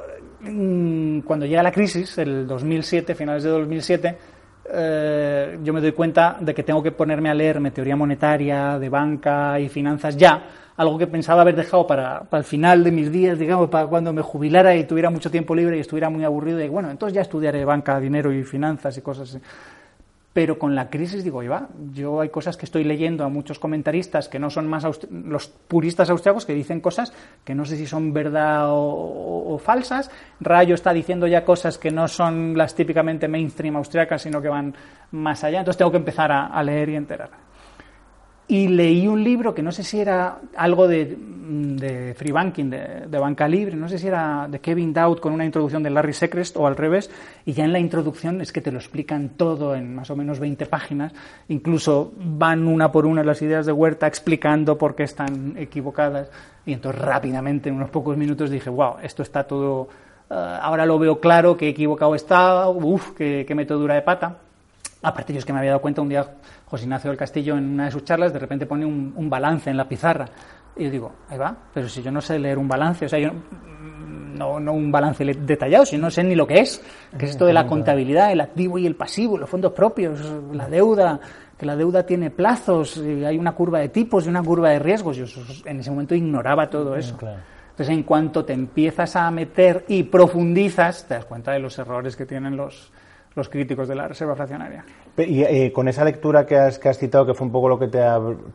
[0.44, 4.18] cuando llega la crisis, el 2007, finales de 2007,
[4.74, 8.90] eh, yo me doy cuenta de que tengo que ponerme a leerme teoría monetaria, de
[8.90, 10.44] banca y finanzas ya,
[10.78, 14.14] algo que pensaba haber dejado para, para el final de mis días, digamos, para cuando
[14.14, 17.22] me jubilara y tuviera mucho tiempo libre y estuviera muy aburrido, y bueno, entonces ya
[17.22, 19.42] estudiaré banca, dinero y finanzas y cosas así.
[20.34, 24.30] Pero con la crisis digo, va, yo hay cosas que estoy leyendo a muchos comentaristas
[24.30, 27.12] que no son más los puristas austriacos que dicen cosas
[27.44, 30.10] que no sé si son verdad o, falsas.
[30.40, 34.74] Rayo está diciendo ya cosas que no son las típicamente mainstream austriacas, sino que van
[35.12, 35.60] más allá.
[35.60, 37.51] Entonces tengo que empezar a, a leer y enterarme.
[38.52, 43.08] Y leí un libro que no sé si era algo de, de free banking, de,
[43.08, 46.12] de banca libre, no sé si era de Kevin Dowd con una introducción de Larry
[46.12, 47.10] Secrest o al revés,
[47.46, 50.42] y ya en la introducción es que te lo explican todo en más o menos
[50.42, 51.14] 20 páginas,
[51.48, 56.30] incluso van una por una las ideas de Huerta explicando por qué están equivocadas,
[56.66, 59.88] y entonces rápidamente, en unos pocos minutos, dije, wow, esto está todo,
[60.30, 64.40] eh, ahora lo veo claro, que equivocado está, uff, qué, qué metedura de pata.
[65.04, 66.28] Aparte, yo es que me había dado cuenta un día,
[66.72, 69.70] José Ignacio del Castillo, en una de sus charlas, de repente pone un, un balance
[69.70, 70.26] en la pizarra.
[70.78, 73.20] Y yo digo, ahí va, pero si yo no sé leer un balance, o sea,
[73.20, 76.82] yo mm, no, no un balance detallado, si no sé ni lo que es,
[77.18, 80.22] que es esto de la contabilidad, el activo y el pasivo, los fondos propios,
[80.54, 81.20] la deuda,
[81.58, 84.80] que la deuda tiene plazos, y hay una curva de tipos y una curva de
[84.80, 85.18] riesgos.
[85.18, 85.26] Yo
[85.66, 87.18] en ese momento ignoraba todo eso.
[87.72, 92.16] Entonces, en cuanto te empiezas a meter y profundizas, te das cuenta de los errores
[92.16, 92.94] que tienen los,
[93.36, 94.84] los críticos de la reserva fraccionaria.
[95.18, 97.80] Y eh, con esa lectura que has, que has citado, que fue un poco lo
[97.80, 98.02] que te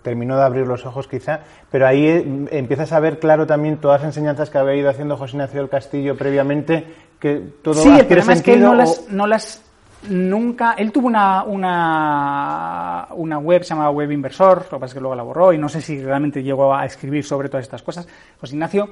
[0.03, 4.03] terminó de abrir los ojos quizá, pero ahí eh, empiezas a ver claro también todas
[4.03, 6.85] las enseñanzas que había ido haciendo José Ignacio del Castillo previamente,
[7.19, 9.63] que todo sí, el problema es que él no o- las, no las
[10.11, 10.75] nunca.
[10.75, 15.01] Él tuvo una, una, una web, se llamaba Web Inversor, lo que pasa es que
[15.01, 18.07] luego la borró y no sé si realmente llegó a escribir sobre todas estas cosas.
[18.41, 18.89] José Ignacio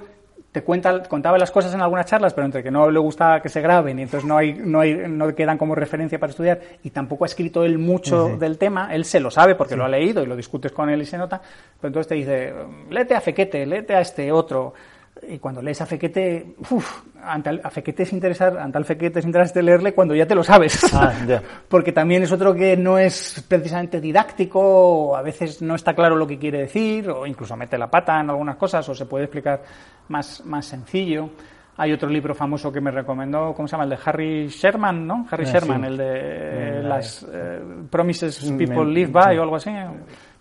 [0.55, 3.49] te cuenta, contaba las cosas en algunas charlas, pero entre que no le gustaba que
[3.49, 6.91] se graben y entonces no, hay, no, hay, no quedan como referencia para estudiar y
[6.91, 10.23] tampoco ha escrito él mucho del tema, él se lo sabe porque lo ha leído
[10.23, 11.43] y lo discutes con él y se nota,
[11.81, 12.55] pero entonces te dice,
[12.89, 14.75] léete a Fequete, léete a este otro,
[15.29, 19.93] y cuando lees a Fequete, uff, a Fequete es interesar, al Fequete es interesante leerle
[19.95, 20.93] cuando ya te lo sabes.
[20.95, 21.13] Ah,
[21.69, 26.17] Porque también es otro que no es precisamente didáctico, o a veces no está claro
[26.17, 29.25] lo que quiere decir, o incluso mete la pata en algunas cosas, o se puede
[29.25, 29.63] explicar
[30.09, 31.31] más, más sencillo.
[31.77, 33.85] Hay otro libro famoso que me recomendó, ¿cómo se llama?
[33.85, 35.27] El de Harry Sherman, ¿no?
[35.31, 37.61] Harry ah, Sherman, el de las eh,
[37.91, 39.71] Promises People Live By o algo así.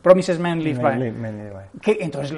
[0.03, 1.71] Promises Men Live By.
[1.81, 2.37] Que, entonces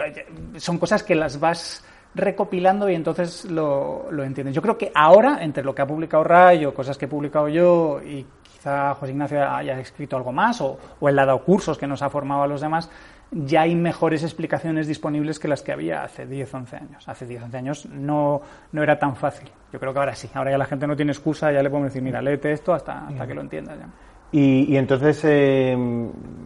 [0.58, 1.84] son cosas que las vas
[2.16, 4.56] recopilando y entonces lo, lo entiendes.
[4.56, 7.48] Yo creo que ahora, entre lo que ha publicado Ray o cosas que he publicado
[7.50, 11.78] yo y quizá José Ignacio haya escrito algo más o, o él ha dado cursos
[11.78, 12.90] que nos ha formado a los demás,
[13.32, 17.10] ya hay mejores explicaciones disponibles que las que había hace 10, 11 años.
[17.10, 19.50] Hace 10, 11 años no, no era tan fácil.
[19.74, 20.30] Yo creo que ahora sí.
[20.34, 23.08] Ahora ya la gente no tiene excusa, ya le podemos decir, mira, léete esto hasta,
[23.08, 23.78] hasta que lo entiendas.
[23.80, 23.88] Ya.
[24.32, 25.78] Y, entonces eh,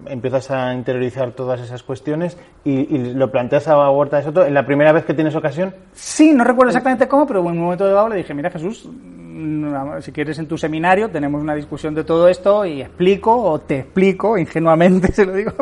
[0.05, 4.65] empiezas a interiorizar todas esas cuestiones y, lo planteas a Huerta de Soto en la
[4.65, 5.73] primera vez que tienes ocasión.
[5.93, 10.01] Sí, no recuerdo exactamente cómo, pero en un momento dado le dije, mira Jesús, mm,
[10.01, 13.79] si quieres en tu seminario tenemos una discusión de todo esto y explico o te
[13.79, 15.53] explico, ingenuamente se lo digo,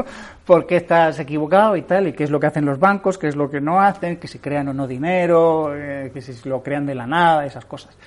[0.45, 3.27] por qué estás equivocado y tal, y qué es lo que hacen los bancos, qué
[3.27, 6.61] es lo que no hacen, que si crean o no dinero, eh, que si lo
[6.61, 7.97] crean de la nada, esas cosas.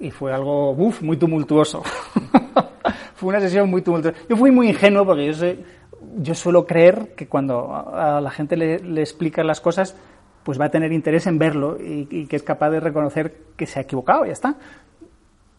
[0.00, 1.82] Y fue algo, muy tumultuoso.
[3.18, 4.16] fue una sesión muy tumultuosa.
[4.28, 5.58] Yo fui muy ingenuo porque yo, sé,
[6.18, 9.96] yo suelo creer que cuando a la gente le, le explicas las cosas,
[10.44, 13.66] pues va a tener interés en verlo y, y, que es capaz de reconocer que
[13.66, 14.54] se ha equivocado, ya está.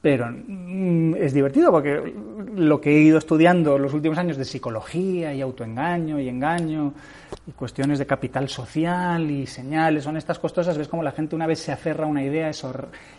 [0.01, 2.13] Pero mm, es divertido porque
[2.55, 6.93] lo que he ido estudiando los últimos años de psicología y autoengaño y engaño
[7.45, 11.47] y cuestiones de capital social y señales son estas costosas, ves como la gente una
[11.47, 12.65] vez se aferra a una idea, es,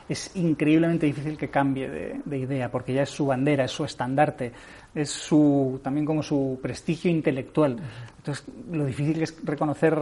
[0.09, 3.85] es increíblemente difícil que cambie de, de, idea porque ya es su bandera, es su
[3.85, 4.53] estandarte,
[4.95, 7.77] es su también como su prestigio intelectual.
[8.17, 9.95] Entonces, lo difícil es reconocer,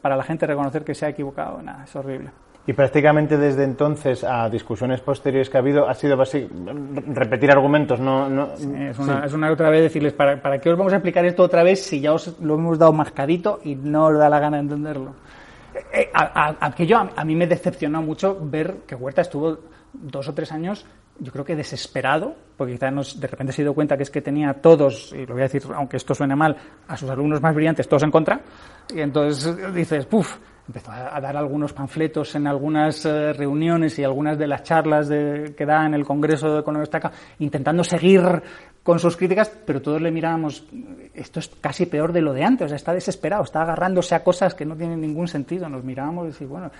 [0.00, 2.30] para la gente reconocer que se ha equivocado, nada, es horrible.
[2.66, 8.28] Y prácticamente desde entonces a discusiones posteriores que ha habido ha sido repetir argumentos, no,
[8.28, 11.24] no es, una, es, una, otra vez decirles ¿para, para qué os vamos a explicar
[11.24, 14.40] esto otra vez si ya os lo hemos dado mascadito y no os da la
[14.40, 15.14] gana de entenderlo.
[15.92, 19.58] Eh, a, aquello a, a, mí me decepcionó mucho ver que Huerta estuvo
[19.92, 20.84] dos o tres años,
[21.18, 24.52] yo creo que desesperado, porque quizás de repente se dio cuenta que es que tenía
[24.54, 26.56] todos, y lo voy a decir aunque esto suene mal,
[26.88, 28.40] a sus alumnos más brillantes todos en contra,
[28.94, 30.36] y entonces dices, puf,
[30.68, 35.54] empezó a, dar algunos panfletos en algunas eh, reuniones y algunas de las charlas de,
[35.56, 38.22] que da en el Congreso de Economía Estaca, intentando seguir
[38.82, 40.64] con sus críticas, pero todos le mirábamos,
[41.12, 44.22] esto es casi peor de lo de antes, o sea, está desesperado, está agarrándose a
[44.22, 45.68] cosas que no tienen ningún sentido.
[45.68, 46.70] Nos mirábamos y decir, bueno,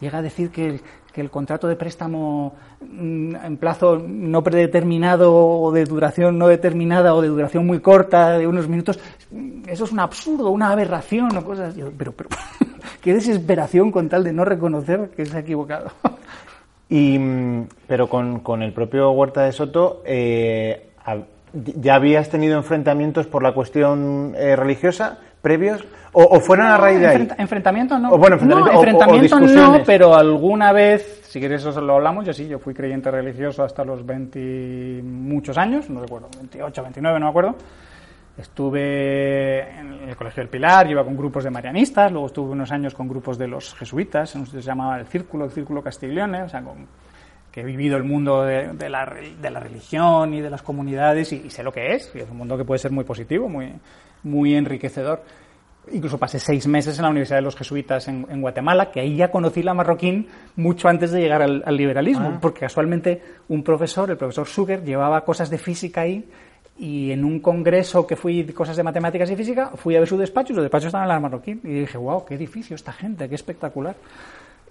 [0.00, 0.80] llega a decir que
[1.12, 7.14] que el contrato de préstamo mm, en plazo no predeterminado o de duración no determinada
[7.14, 8.98] o de duración muy corta, de unos minutos,
[9.66, 11.74] eso es un absurdo, una aberración o cosas.
[11.96, 12.30] Pero, pero
[13.00, 15.90] qué desesperación con tal de no reconocer que se ha equivocado.
[16.88, 20.88] y, mm, pero con, con el propio Huerta de Soto, eh,
[21.52, 25.84] ¿Ya habías tenido enfrentamientos por la cuestión eh, religiosa previos?
[26.14, 27.28] ¿O, fueron a raíz de ahí?
[27.38, 28.16] Enfrentamientos no.
[28.18, 32.58] bueno, enfrentamiento, no, no, pero alguna vez, si quieres eso lo hablamos, yo sí, yo
[32.58, 37.56] fui creyente religioso hasta los 20 muchos años, no recuerdo, 28, 29, no me acuerdo.
[38.36, 42.94] Estuve en el Colegio del Pilar, iba con grupos de marianistas, luego estuve unos años
[42.94, 46.86] con grupos de los jesuitas, se llamaba el Círculo, el Círculo Castiglione, o sea, con
[47.52, 51.50] que he vivido el mundo de, la, de la, religión y de las comunidades y,
[51.50, 53.74] sé lo que es, y es un mundo que puede ser muy positivo, muy,
[54.22, 55.22] muy enriquecedor.
[55.92, 59.30] Incluso pasé seis meses en la Universidad de los Jesuitas en, Guatemala, que ahí ya
[59.30, 62.38] conocí la marroquín mucho antes de llegar al, liberalismo, ah.
[62.40, 66.24] porque casualmente un profesor, el profesor Suger, llevaba cosas de física ahí
[66.78, 70.08] y en un congreso que fui de cosas de matemáticas y física, fui a ver
[70.08, 71.60] su despacho y los despachos estaban en la marroquín.
[71.64, 73.94] Y dije, wow, qué edificio esta gente, qué espectacular.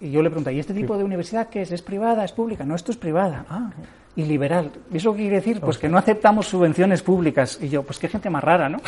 [0.01, 1.71] Y yo le pregunté, ¿y este tipo de universidad qué es?
[1.71, 2.25] ¿Es privada?
[2.25, 2.65] ¿Es pública?
[2.65, 3.45] No, esto es privada.
[3.47, 3.69] Ah,
[4.15, 4.71] y liberal.
[4.91, 5.61] ¿Y eso qué quiere decir?
[5.61, 7.59] Pues que no aceptamos subvenciones públicas.
[7.61, 8.79] Y yo, pues qué gente más rara, ¿no?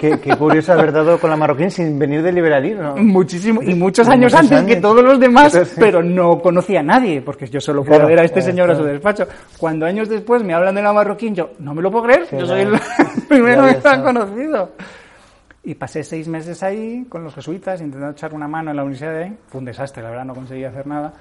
[0.00, 2.96] Qué, curioso haber dado con la marroquín sin venir del liberalismo.
[2.96, 3.62] Muchísimo.
[3.62, 7.60] Y muchos años antes que todos los demás, pero no conocía a nadie, porque yo
[7.60, 9.26] solo fui a ver a este señor a su despacho.
[9.58, 12.46] Cuando años después me hablan de la marroquín, yo, no me lo puedo creer, yo
[12.46, 12.72] soy el
[13.28, 14.70] primero que han conocido.
[15.62, 19.12] Y pasé seis meses ahí con los jesuitas, intentando echar una mano en la universidad
[19.12, 19.36] de.
[19.48, 21.12] Fue un desastre, la verdad, no conseguí hacer nada.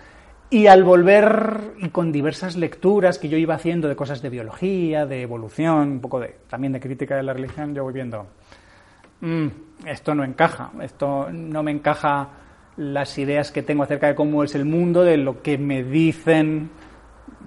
[0.50, 5.06] Y al volver, y con diversas lecturas que yo iba haciendo de cosas de biología,
[5.06, 8.26] de evolución, un poco de, también de crítica de la religión, yo voy viendo,
[9.22, 9.48] mm,
[9.86, 12.30] esto no encaja, esto no me encaja
[12.78, 16.72] las ideas que tengo acerca de cómo es el mundo, de lo que me dicen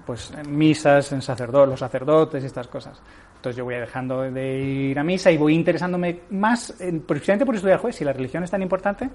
[0.05, 3.01] pues misas, en sacerdotes, los sacerdotes y estas cosas.
[3.43, 7.53] Entonces yo voy dejando de ir a misa y voy interesándome más, en, precisamente por
[7.53, 9.09] estudiar, juez, si la religión es tan importante,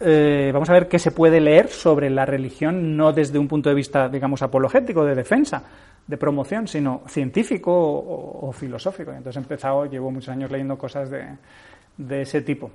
[0.00, 3.70] eh, vamos a ver qué se puede leer sobre la religión, no desde un punto
[3.70, 5.62] de vista, digamos, apologético, de defensa,
[6.06, 9.12] de promoción, sino científico o, filosófico.
[9.12, 12.70] Entonces he empezado, llevo muchos años leyendo cosas de, ese tipo.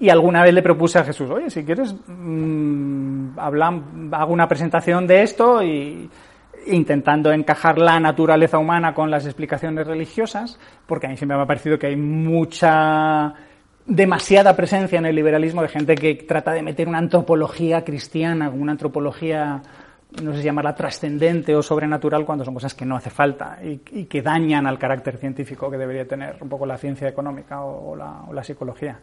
[0.00, 5.22] Y alguna vez le propuse a Jesús, oye, si quieres, mmm, hago una presentación de
[5.22, 6.10] esto y
[6.66, 11.46] intentando encajar la naturaleza humana con las explicaciones religiosas, porque a mí siempre me ha
[11.46, 13.34] parecido que hay mucha
[13.86, 18.72] demasiada presencia en el liberalismo de gente que trata de meter una antropología cristiana, una
[18.72, 19.62] antropología,
[20.22, 23.78] no sé si llamarla trascendente o sobrenatural, cuando son cosas que no hace falta y,
[23.78, 28.44] que dañan al carácter científico que debería tener un poco la ciencia económica o la
[28.44, 29.00] psicología.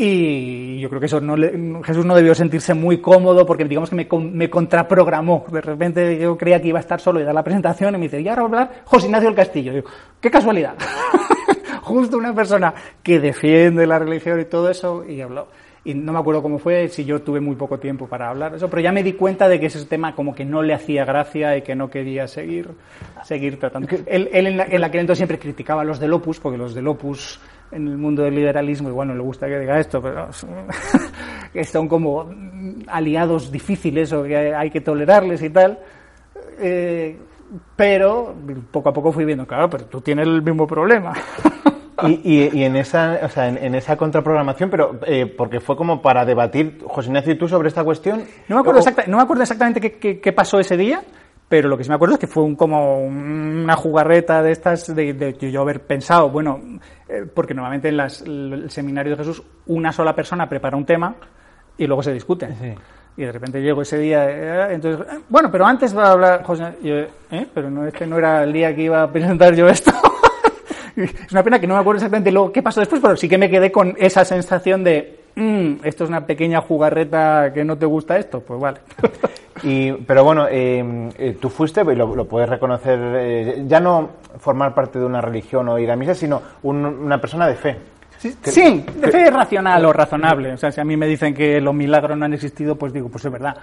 [0.00, 3.96] Y yo creo que eso no Jesús no debió sentirse muy cómodo porque digamos que
[3.96, 5.44] me, me, contraprogramó.
[5.50, 8.04] De repente yo creía que iba a estar solo y dar la presentación y me
[8.04, 9.72] dice, y ahora va a hablar José Ignacio del Castillo.
[9.72, 10.76] Y digo, qué casualidad.
[11.82, 15.48] Justo una persona que defiende la religión y todo eso y habló.
[15.84, 18.70] Y no me acuerdo cómo fue, si yo tuve muy poco tiempo para hablar eso,
[18.70, 21.56] pero ya me di cuenta de que ese tema como que no le hacía gracia
[21.56, 22.68] y que no quería seguir,
[23.24, 23.88] seguir tratando.
[24.06, 26.86] Él, él en, en aquel entonces siempre criticaba a los del Opus, porque los del
[26.86, 30.28] Opus en el mundo del liberalismo, igual no le gusta que diga esto, pero
[31.52, 32.30] que son como
[32.86, 35.78] aliados difíciles o que hay que tolerarles y tal.
[36.60, 37.16] Eh,
[37.76, 38.34] pero
[38.70, 41.12] poco a poco fui viendo, claro, pero tú tienes el mismo problema.
[42.06, 46.24] Y, y, en esa o sea, en, esa contraprogramación, pero eh, porque fue como para
[46.24, 48.22] debatir, José Ignacio y tú, sobre esta cuestión.
[48.46, 51.02] No me acuerdo, no me acuerdo exactamente qué, qué pasó ese día,
[51.48, 54.94] pero lo que sí me acuerdo es que fue un, como una jugarreta de estas,
[54.94, 56.60] de, yo haber pensado, bueno,
[57.08, 61.14] eh, porque normalmente en las, el seminario de Jesús una sola persona prepara un tema
[61.78, 62.48] y luego se discute.
[63.16, 66.44] Y de repente llego ese día, eh, entonces, eh, bueno, pero antes va a hablar
[66.44, 66.94] José, yo.
[67.54, 69.90] Pero no, este no era el día que iba a presentar yo esto.
[70.96, 73.38] es una pena que no me acuerdo exactamente lo qué pasó después, pero sí que
[73.38, 77.86] me quedé con esa sensación de, mm, esto es una pequeña jugarreta que no te
[77.86, 78.80] gusta esto, pues vale.
[79.62, 84.74] Y, pero bueno, eh, eh, tú fuiste, y lo, puedes reconocer, eh, ya no formar
[84.74, 87.76] parte de una religión o ir a misa, sino una persona de fe.
[88.18, 90.52] Sí, de fe racional o razonable.
[90.52, 93.08] O sea, si a mí me dicen que los milagros no han existido, pues digo,
[93.08, 93.56] pues es verdad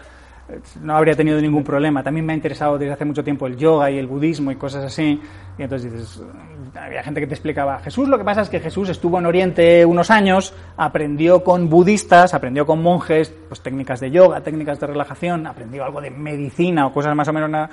[0.82, 2.04] no habría tenido ningún problema.
[2.04, 4.86] También me ha interesado desde hace mucho tiempo el yoga y el budismo y cosas
[4.86, 5.20] así.
[5.58, 6.22] Y entonces dices,
[6.76, 9.86] había gente que te explicaba, Jesús lo que pasa es que Jesús estuvo en Oriente
[9.86, 15.48] unos años, aprendió con budistas, aprendió con monjes, pues técnicas de yoga, técnicas de relajación,
[15.48, 17.70] aprendió algo de medicina o cosas más o menos,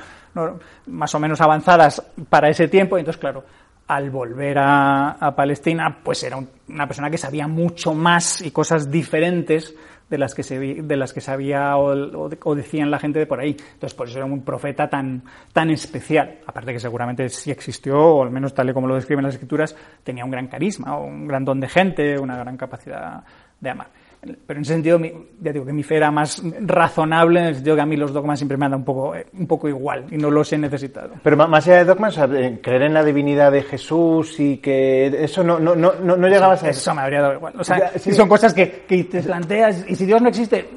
[0.87, 2.96] más o menos avanzadas para ese tiempo.
[2.96, 3.44] Y entonces, claro,
[3.88, 9.74] al volver a, Palestina, pues era una persona que sabía mucho más y cosas diferentes
[10.12, 13.40] de las que, se, de las que sabía o, o, decían la gente de por
[13.40, 13.57] ahí.
[13.59, 15.22] Entonces, por eso era un profeta tan,
[15.55, 16.40] tan especial.
[16.46, 19.75] Aparte que seguramente sí existió, o al menos tal y como lo describen las escrituras,
[20.05, 23.25] tenía un gran carisma, un gran don de gente, una gran capacidad
[23.59, 23.88] de amar.
[24.22, 25.00] Pero en ese sentido,
[25.40, 28.12] ya digo que mi fe era más razonable, en el sentido que a mí los
[28.12, 31.14] dogmas siempre me andan un poco, eh, un poco igual y no los he necesitado.
[31.24, 32.16] Pero más allá de dogmas,
[32.62, 36.70] creer en la divinidad de Jesús y que eso no, no, no, no llegabas a
[36.70, 36.78] eso.
[36.78, 37.54] Eso me habría dado igual.
[37.58, 40.68] O sea, son cosas que, que te planteas y si Dios no existe,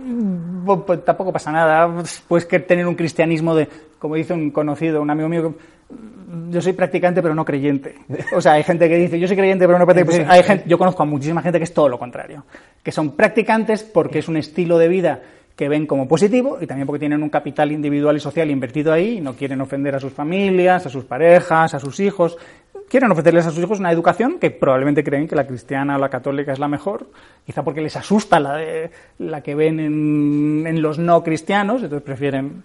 [0.66, 2.04] pues, pues tampoco pasa nada.
[2.28, 3.68] Puedes que tener un cristianismo de,
[4.00, 5.54] como dice un conocido, un amigo mío,
[6.50, 7.96] yo soy practicante pero no creyente.
[8.36, 10.26] O sea, hay gente que dice, yo soy creyente pero no practicante.
[10.26, 12.44] Pues hay gente, yo conozco a muchísima gente que es todo lo contrario.
[12.86, 15.22] Que son practicantes porque es un estilo de vida
[15.56, 19.18] que ven como positivo y también porque tienen un capital individual y social invertido ahí
[19.18, 22.38] y no quieren ofender a sus familias, a sus parejas, a sus hijos.
[22.88, 26.10] Quieren ofrecerles a sus hijos una educación que probablemente creen que la cristiana o la
[26.10, 27.10] católica es la mejor,
[27.44, 32.06] quizá porque les asusta la, de, la que ven en, en los no cristianos, entonces
[32.06, 32.64] prefieren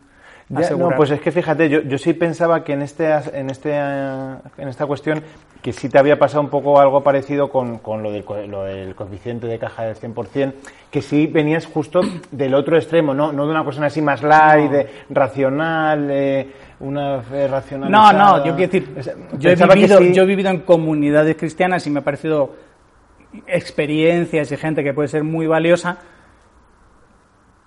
[0.50, 4.68] no, pues es que fíjate, yo, yo sí pensaba que en, este, en, este, en
[4.68, 5.22] esta cuestión
[5.62, 8.94] que sí te había pasado un poco algo parecido con, con lo, del, lo, del,
[8.94, 10.52] coeficiente de caja del 100%,
[10.90, 12.00] que sí venías justo
[12.32, 16.48] del otro extremo, no, no de una cuestión así más light, de racional, eh,
[16.80, 17.90] una fe racional.
[17.90, 18.88] No, no, yo quiero decir,
[19.38, 22.54] yo he, vivido, yo he vivido en comunidades cristianas y me ha parecido
[23.46, 25.98] experiencias y gente que puede ser muy valiosa,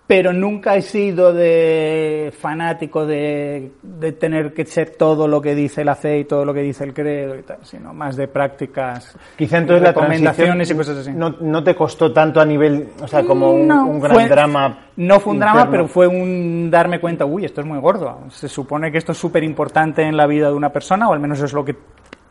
[0.05, 3.71] pero nunca he sido de fanático de,
[4.19, 6.93] tener que ser todo lo que dice la fe y todo lo que dice el
[6.93, 11.11] credo y tal, sino más de prácticas, Quizá entonces recomendaciones y cosas así.
[11.11, 14.79] No, te costó tanto a nivel, o sea, como un, gran drama.
[14.97, 18.19] No fue un drama, pero fue un darme cuenta, uy, esto es muy gordo.
[18.29, 21.19] Se supone que esto es súper importante en la vida de una persona, o al
[21.19, 21.75] menos es lo que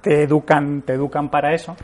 [0.03, 1.75] te educan, te educan para eso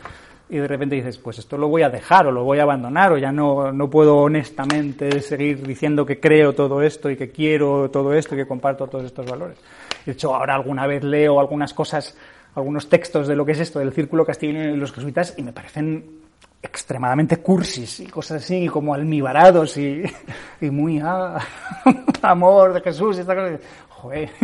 [0.50, 3.12] y de repente dices, pues esto lo voy a dejar o lo voy a abandonar
[3.12, 7.90] o ya no, no puedo honestamente seguir diciendo que creo todo esto y que quiero
[7.90, 9.58] todo esto y que comparto todos estos valores.
[10.06, 12.16] De hecho, ahora alguna vez leo algunas cosas,
[12.54, 15.52] algunos textos de lo que es esto del círculo castellano y los jesuitas y me
[15.52, 16.28] parecen
[16.62, 20.02] extremadamente cursis y cosas así, como almibarados y,
[20.60, 21.38] y muy ah,
[22.22, 23.58] amor de Jesús y esta cosa.
[23.88, 24.30] Joder.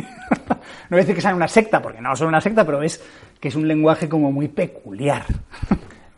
[0.85, 3.03] No voy a decir que sean una secta, porque no son una secta, pero es
[3.41, 5.25] que es un lenguaje como muy peculiar.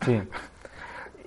[0.05, 0.21] Sí.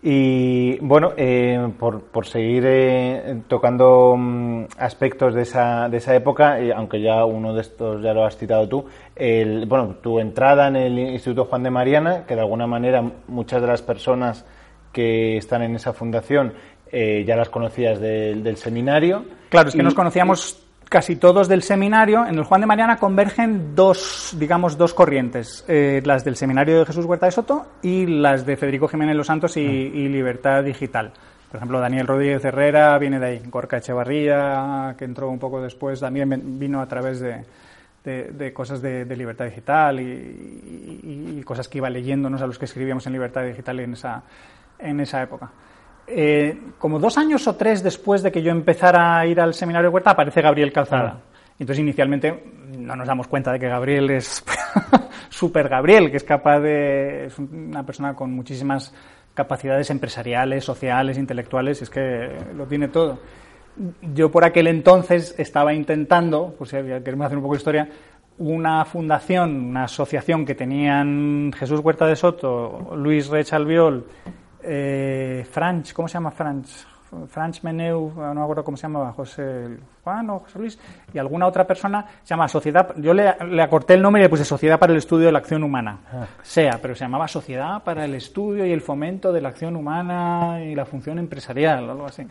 [0.02, 6.58] Y bueno, eh, por, por, seguir eh, tocando mm, aspectos de esa, de esa época,
[6.60, 10.70] eh, aunque ya uno de estos ya lo has citado tú, el, bueno, tu entrada
[10.70, 14.46] en el Instituto Juan de Mariana, que de alguna manera muchas de las personas
[14.94, 16.54] que están en esa fundación
[16.92, 19.24] ya las conocías del, del seminario.
[19.50, 23.76] Claro, es que nos conocíamos casi todos del seminario, en el Juan de Mariana convergen
[23.76, 28.46] dos, digamos, dos corrientes, eh, las del seminario de Jesús Huerta de Soto y las
[28.46, 31.14] de Federico Jiménez Los Santos y, y, Libertad Digital.
[31.50, 36.00] Por ejemplo, Daniel Rodríguez Herrera viene de ahí, Gorka Echevarría, que entró un poco después,
[36.00, 37.46] también vino a través de,
[38.04, 42.48] de, de cosas de, de, Libertad Digital y, y, y, cosas que iba leyéndonos a
[42.48, 44.24] los que escribíamos en Libertad Digital en esa,
[44.80, 45.52] en esa época.
[46.12, 49.90] Eh, como dos años o tres después de que yo empezara a ir al seminario
[49.90, 51.18] de Huerta, aparece Gabriel Calzada.
[51.18, 51.30] Ah.
[51.60, 52.44] Entonces, inicialmente,
[52.78, 54.44] no nos damos cuenta de que Gabriel es
[55.30, 57.26] super Gabriel, que es capaz de.
[57.26, 58.94] es una persona con muchísimas
[59.34, 63.20] capacidades empresariales, sociales, intelectuales, es que lo tiene todo.
[64.14, 67.90] Yo por aquel entonces estaba intentando, pues si queremos hacer un poco de historia,
[68.40, 74.06] una fundación, una asociación que tenían Jesús Huerta de Soto, Luis Rech Albiol
[74.64, 76.86] eh, Franch, ¿cómo se llama Franch?
[77.28, 80.80] Franch Meneu, no me acuerdo cómo se llamaba, José Juan o José Luis,
[81.12, 84.30] y alguna otra persona se llama Sociedad, yo le, le acorté el nombre y le
[84.30, 86.28] puse Sociedad para el Estudio de la Acción Humana, ah.
[86.44, 90.64] sea, pero se llamaba Sociedad para el Estudio y el Fomento de la Acción Humana
[90.64, 92.28] y la Función Empresarial, o algo así.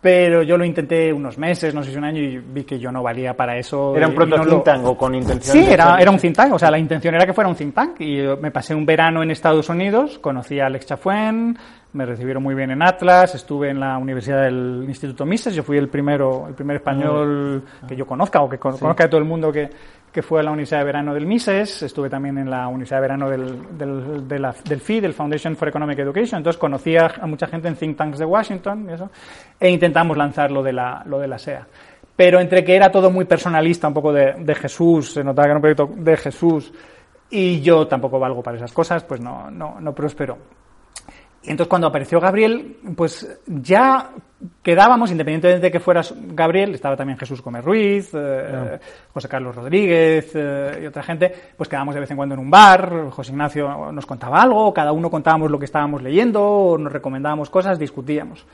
[0.00, 2.90] Pero yo lo intenté unos meses, no sé si un año, y vi que yo
[2.90, 3.94] no valía para eso.
[3.94, 5.56] ¿Era un proto no think tank o con intención?
[5.56, 6.54] Sí, era, era un think tank.
[6.54, 8.00] O sea, la intención era que fuera un think tank.
[8.00, 11.58] Y me pasé un verano en Estados Unidos, conocí a Alex Chafuen,
[11.92, 15.76] me recibieron muy bien en Atlas, estuve en la Universidad del Instituto Mises, yo fui
[15.76, 17.86] el primero, el primer español ah.
[17.86, 19.02] que yo conozca o que conozca sí.
[19.02, 19.68] de todo el mundo que,
[20.12, 23.02] que fue a la Universidad de Verano del Mises, estuve también en la Universidad de
[23.02, 27.68] Verano del, del, del FI, del Foundation for Economic Education, entonces conocía a mucha gente
[27.68, 29.10] en think tanks de Washington y eso,
[29.58, 31.66] e intentamos lanzar lo de la, lo de la SEA.
[32.16, 35.50] Pero entre que era todo muy personalista, un poco de, de Jesús, se notaba que
[35.50, 36.72] era un proyecto de Jesús,
[37.30, 40.36] y yo tampoco valgo para esas cosas, pues no, no, no prosperó.
[41.42, 44.10] Y entonces cuando apareció Gabriel, pues ya
[44.62, 48.78] quedábamos, independientemente de que fuera Gabriel, estaba también Jesús Gómez Ruiz, eh,
[49.12, 52.50] José Carlos Rodríguez eh, y otra gente, pues quedábamos de vez en cuando en un
[52.50, 57.48] bar, José Ignacio nos contaba algo, cada uno contábamos lo que estábamos leyendo, nos recomendábamos
[57.48, 58.44] cosas, discutíamos.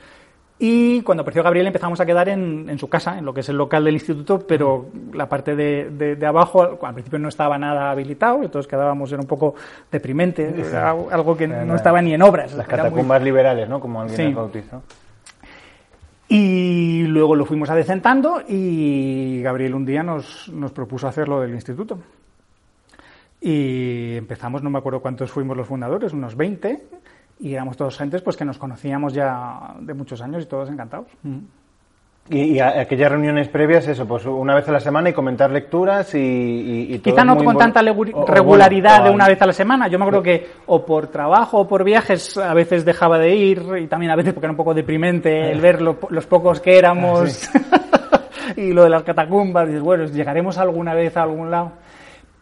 [0.59, 3.49] Y cuando apareció Gabriel empezamos a quedar en, en, su casa, en lo que es
[3.49, 7.59] el local del instituto, pero la parte de, de, de, abajo al principio no estaba
[7.59, 9.53] nada habilitado, entonces quedábamos, era un poco
[9.91, 12.53] deprimente, era algo que era, no estaba ni en obras.
[12.55, 13.25] Las catacumbas muy...
[13.25, 13.79] liberales, ¿no?
[13.79, 14.33] Como alguien sí.
[14.33, 14.81] bautizó.
[16.27, 21.99] Y luego lo fuimos adecentando y Gabriel un día nos, nos propuso hacerlo del instituto.
[23.39, 26.83] Y empezamos, no me acuerdo cuántos fuimos los fundadores, unos 20,
[27.39, 31.07] y éramos todos gentes pues que nos conocíamos ya de muchos años y todos encantados.
[31.23, 31.39] Mm.
[32.29, 35.49] Y, y a, aquellas reuniones previas, eso, pues una vez a la semana y comentar
[35.49, 39.45] lecturas y, y, y Quizá no con tanta regularidad o, o de una vez a
[39.45, 39.87] la semana.
[39.87, 43.63] Yo me acuerdo que o por trabajo o por viajes a veces dejaba de ir
[43.81, 46.77] y también a veces porque era un poco deprimente el ver lo, los pocos que
[46.77, 47.59] éramos ah,
[48.55, 48.61] sí.
[48.61, 49.65] y lo de las catacumbas.
[49.65, 51.71] Y dices, bueno, llegaremos alguna vez a algún lado.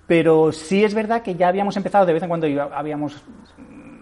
[0.07, 3.23] Pero sí es verdad que ya habíamos empezado de vez en cuando habíamos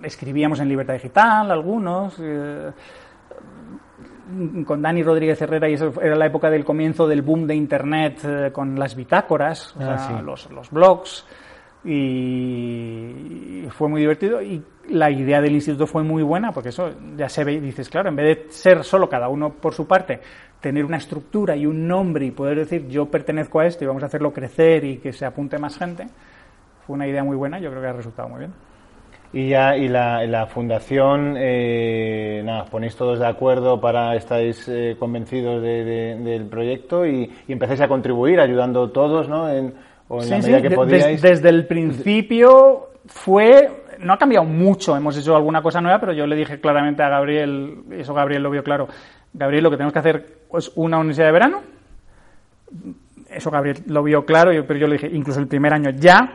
[0.04, 2.16] escribíamos en Libertad Digital, algunos.
[2.20, 2.72] Eh,
[4.66, 8.20] con Dani Rodríguez Herrera, y eso era la época del comienzo del boom de Internet
[8.24, 10.14] eh, con las bitácoras, ah, o sea, sí.
[10.24, 11.26] los, los, blogs,
[11.84, 14.42] y fue muy divertido.
[14.42, 17.90] Y la idea del instituto fue muy buena, porque eso ya se ve y dices,
[17.90, 20.20] claro, en vez de ser solo cada uno por su parte,
[20.60, 24.04] tener una estructura y un nombre y poder decir yo pertenezco a esto y vamos
[24.04, 26.08] a hacerlo crecer y que se apunte más gente,
[26.88, 28.54] fue una idea muy buena, yo creo que ha resultado muy bien.
[29.34, 34.96] Y ya y la, la fundación, eh, nada, ponéis todos de acuerdo para estáis eh,
[35.00, 39.50] convencidos de, de, del proyecto y, y, empezáis a contribuir ayudando todos, ¿no?
[39.50, 39.74] En,
[40.08, 40.62] o en sí, la medida sí.
[40.62, 41.22] que podíais.
[41.22, 46.14] Des, desde el principio fue, no ha cambiado mucho, hemos hecho alguna cosa nueva, pero
[46.14, 48.88] yo le dije claramente a Gabriel, eso Gabriel lo vio claro,
[49.34, 51.62] Gabriel, lo que tenemos que hacer es una universidad de verano,
[53.36, 56.34] eso Gabriel lo vio claro, pero yo le dije, incluso el primer año ya,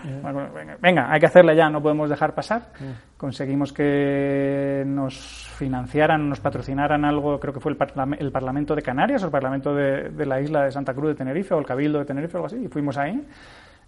[0.81, 2.71] venga, hay que hacerla ya, no podemos dejar pasar.
[3.17, 7.79] Conseguimos que nos financiaran, nos patrocinaran algo, creo que fue el,
[8.19, 11.15] el Parlamento de Canarias o el Parlamento de, de, la isla de Santa Cruz de
[11.17, 13.25] Tenerife o el Cabildo de Tenerife o algo así, y fuimos ahí.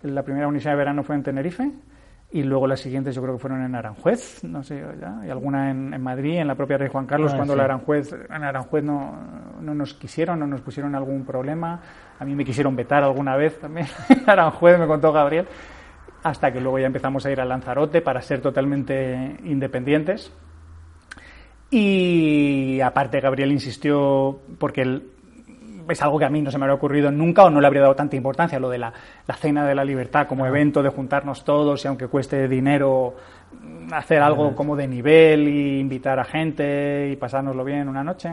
[0.03, 1.71] La primera universidad de verano fue en Tenerife
[2.33, 5.71] y luego las siguientes yo creo que fueron en Aranjuez, no sé, ya, y alguna
[5.71, 9.19] en, Madrid, en la propia Rey Juan Carlos, ah, cuando la Aranjuez, en Aranjuez no,
[9.61, 11.81] no nos quisieron, no nos pusieron algún problema.
[12.19, 13.89] A mí me quisieron vetar alguna vez también,
[14.27, 15.47] Aranjuez me contó Gabriel,
[16.23, 20.33] hasta que luego ya empezamos a ir a Lanzarote para ser totalmente independientes.
[21.71, 25.11] Y aparte Gabriel insistió, porque él
[25.91, 27.83] es algo que a mí no se me habría ocurrido nunca o no le habría
[27.83, 28.93] dado tanta importancia, lo de la,
[29.39, 33.15] Cena de la Libertad como evento de juntarnos todos y aunque cueste dinero
[33.93, 38.31] hacer algo como de nivel y invitar a gente y pasárnoslo bien una noche.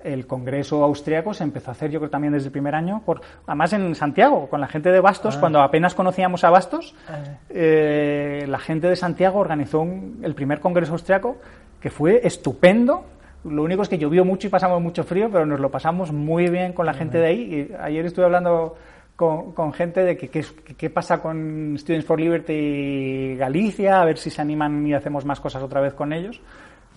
[0.00, 3.22] El Congreso Austriaco se empezó a hacer, yo creo, también desde el primer año, por,
[3.46, 5.40] además en Santiago, con la gente de Bastos, ah.
[5.40, 7.20] cuando apenas conocíamos a Bastos, ah.
[7.48, 9.82] eh, la gente de Santiago organizó
[10.22, 11.38] el primer Congreso Austriaco
[11.84, 13.04] que fue estupendo,
[13.44, 16.48] lo único es que llovió mucho y pasamos mucho frío, pero nos lo pasamos muy
[16.48, 17.68] bien con la gente de ahí.
[17.70, 18.76] Y ayer estuve hablando
[19.16, 24.86] con, gente de qué pasa con Students for Liberty Galicia, a ver si se animan
[24.86, 26.40] y hacemos más cosas otra vez con ellos,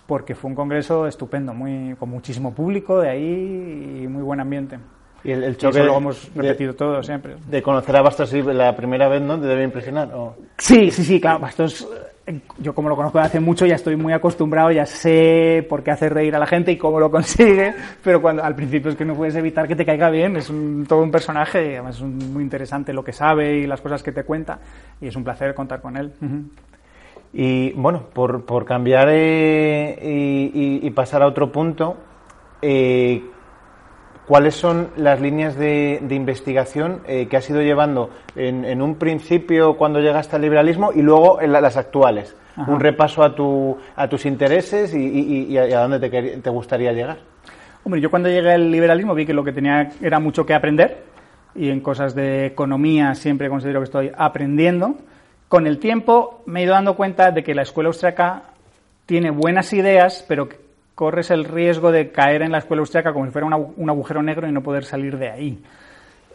[0.06, 4.78] porque fue un congreso estupendo, muy, con muchísimo público de ahí y muy buen ambiente.
[5.24, 5.82] Y el, choque.
[5.82, 7.36] lo hemos repetido todo siempre.
[7.48, 9.38] De conocer a Bastos la primera vez, ¿no?
[9.38, 10.10] ¿Te debe impresionar?
[10.56, 11.40] Sí, sí, sí, claro.
[11.40, 11.88] Bastos
[12.58, 16.08] yo como lo conozco hace mucho ya estoy muy acostumbrado, ya sé por qué hace
[16.08, 19.14] reír a la gente y cómo lo consigue, pero cuando al principio es que no
[19.14, 20.52] puedes evitar que te caiga bien, es
[20.86, 24.24] todo un personaje, además es muy interesante lo que sabe y las cosas que te
[24.24, 24.58] cuenta
[25.00, 26.12] y es un placer contar con él.
[27.32, 30.50] Y bueno, por, por cambiar eh,
[30.82, 31.96] y, pasar a otro punto,
[32.62, 33.22] eh,
[34.28, 40.00] ¿Cuáles son las líneas de, investigación eh, que has ido llevando en, un principio cuando
[40.00, 42.36] llegaste al liberalismo y luego en las actuales?
[42.66, 47.16] Un repaso a, tu, a tus intereses y, a dónde te, gustaría llegar.
[47.84, 51.04] Hombre, yo cuando llegué al liberalismo vi que lo que tenía era mucho que aprender
[51.54, 54.96] y en cosas de economía siempre considero que estoy aprendiendo.
[55.48, 58.42] Con el tiempo me he ido dando cuenta de que la escuela austriaca
[59.06, 60.50] tiene buenas ideas, pero
[60.98, 64.48] corres el riesgo de caer en la escuela austriaca como si fuera un agujero negro
[64.48, 65.62] y no poder salir de ahí.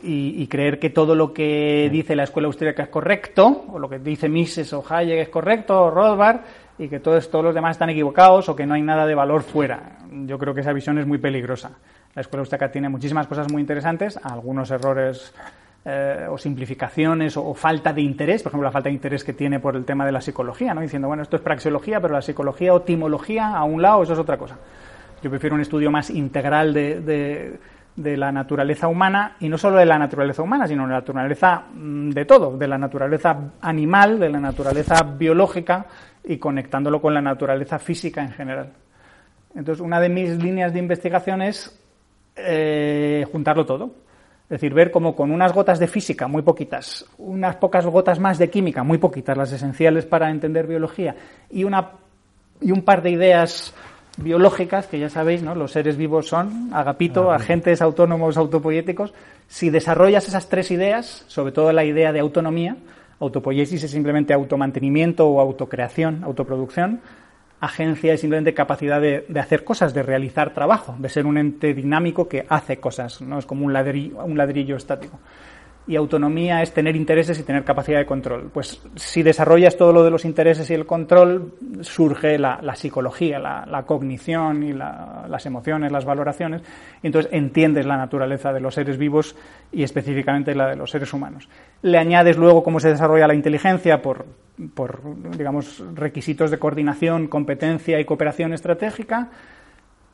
[0.01, 3.99] Y, creer que todo lo que dice la escuela austríaca es correcto, o lo que
[3.99, 6.41] dice Mises o Hayek es correcto, o Rothbard,
[6.77, 9.43] y que todos, todos los demás están equivocados o que no hay nada de valor
[9.43, 9.97] fuera.
[10.09, 11.71] Yo creo que esa visión es muy peligrosa.
[12.15, 15.33] La escuela austríaca tiene muchísimas cosas muy interesantes, algunos errores
[15.85, 19.59] eh, o simplificaciones o, falta de interés, por ejemplo, la falta de interés que tiene
[19.59, 20.79] por el tema de la psicología, ¿no?
[20.79, 24.19] diciendo, bueno, esto es praxeología, pero la psicología o timología a un lado, eso es
[24.19, 24.57] otra cosa.
[25.21, 27.59] Yo prefiero un estudio más integral de,
[27.97, 31.63] de, la naturaleza humana, y no solo de la naturaleza humana, sino de la naturaleza
[31.73, 35.85] mm, de todo, de la naturaleza animal, de la naturaleza biológica,
[36.23, 38.71] y conectándolo con la naturaleza física en general.
[39.53, 41.77] Entonces, una de mis líneas de investigación es
[42.37, 44.02] eh, juntarlo todo.
[44.43, 48.37] Es decir, ver cómo con unas gotas de física, muy poquitas, unas pocas gotas más
[48.37, 51.15] de química, muy poquitas, las esenciales para entender biología,
[51.49, 51.91] y, una,
[52.61, 53.73] y un par de ideas
[54.17, 55.55] biológicas, que ya sabéis, ¿no?
[55.55, 59.13] los seres vivos son, agapito, agentes autónomos autopoyéticos.
[59.47, 62.77] Si desarrollas esas tres ideas, sobre todo la idea de autonomía,
[63.19, 67.01] autopoiesis es simplemente automantenimiento o autocreación, autoproducción,
[67.63, 72.27] agencia es simplemente capacidad de, hacer cosas, de realizar trabajo, de ser un ente dinámico
[72.27, 75.19] que hace cosas, no es como un ladrillo, un ladrillo estático.
[75.85, 78.49] Y autonomía es tener intereses y tener capacidad de control.
[78.53, 83.83] Pues si desarrollas todo lo de los intereses y el control, surge la, psicología, la,
[83.85, 86.61] cognición y las emociones, las valoraciones,
[87.01, 89.35] entonces entiendes la naturaleza de los seres vivos
[89.71, 91.49] y específicamente la de los seres humanos.
[91.81, 94.25] Le añades luego cómo se desarrolla la inteligencia por,
[94.73, 95.01] por
[95.37, 99.29] digamos, requisitos de coordinación, competencia y cooperación estratégica,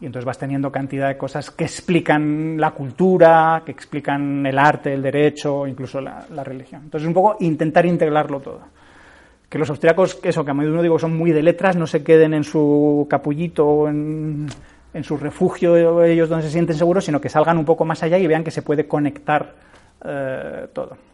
[0.02, 4.94] y entonces vas teniendo cantidad de cosas que explican la cultura, que explican el arte,
[4.94, 6.84] el derecho, incluso la, religión.
[6.86, 8.62] Entonces, un poco intentar integrarlo todo.
[9.50, 12.34] Que los austriacos, eso, que a menudo digo, son muy de letras, no se queden
[12.34, 14.48] en su capullito o en,
[15.02, 18.28] su refugio, ellos donde se sienten seguros, sino que salgan un poco más allá y
[18.28, 19.54] vean que se puede conectar
[20.06, 21.09] eh, todo.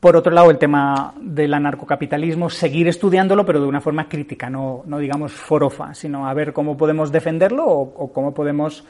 [0.00, 4.82] Por otro lado, el tema del anarcocapitalismo, seguir estudiándolo, pero de una forma crítica, no,
[4.86, 8.82] no digamos forofa, sino a ver cómo podemos defenderlo o, cómo podemos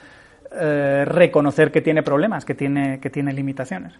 [0.53, 3.95] eh, reconocer que tiene problemas, que tiene, que tiene limitaciones.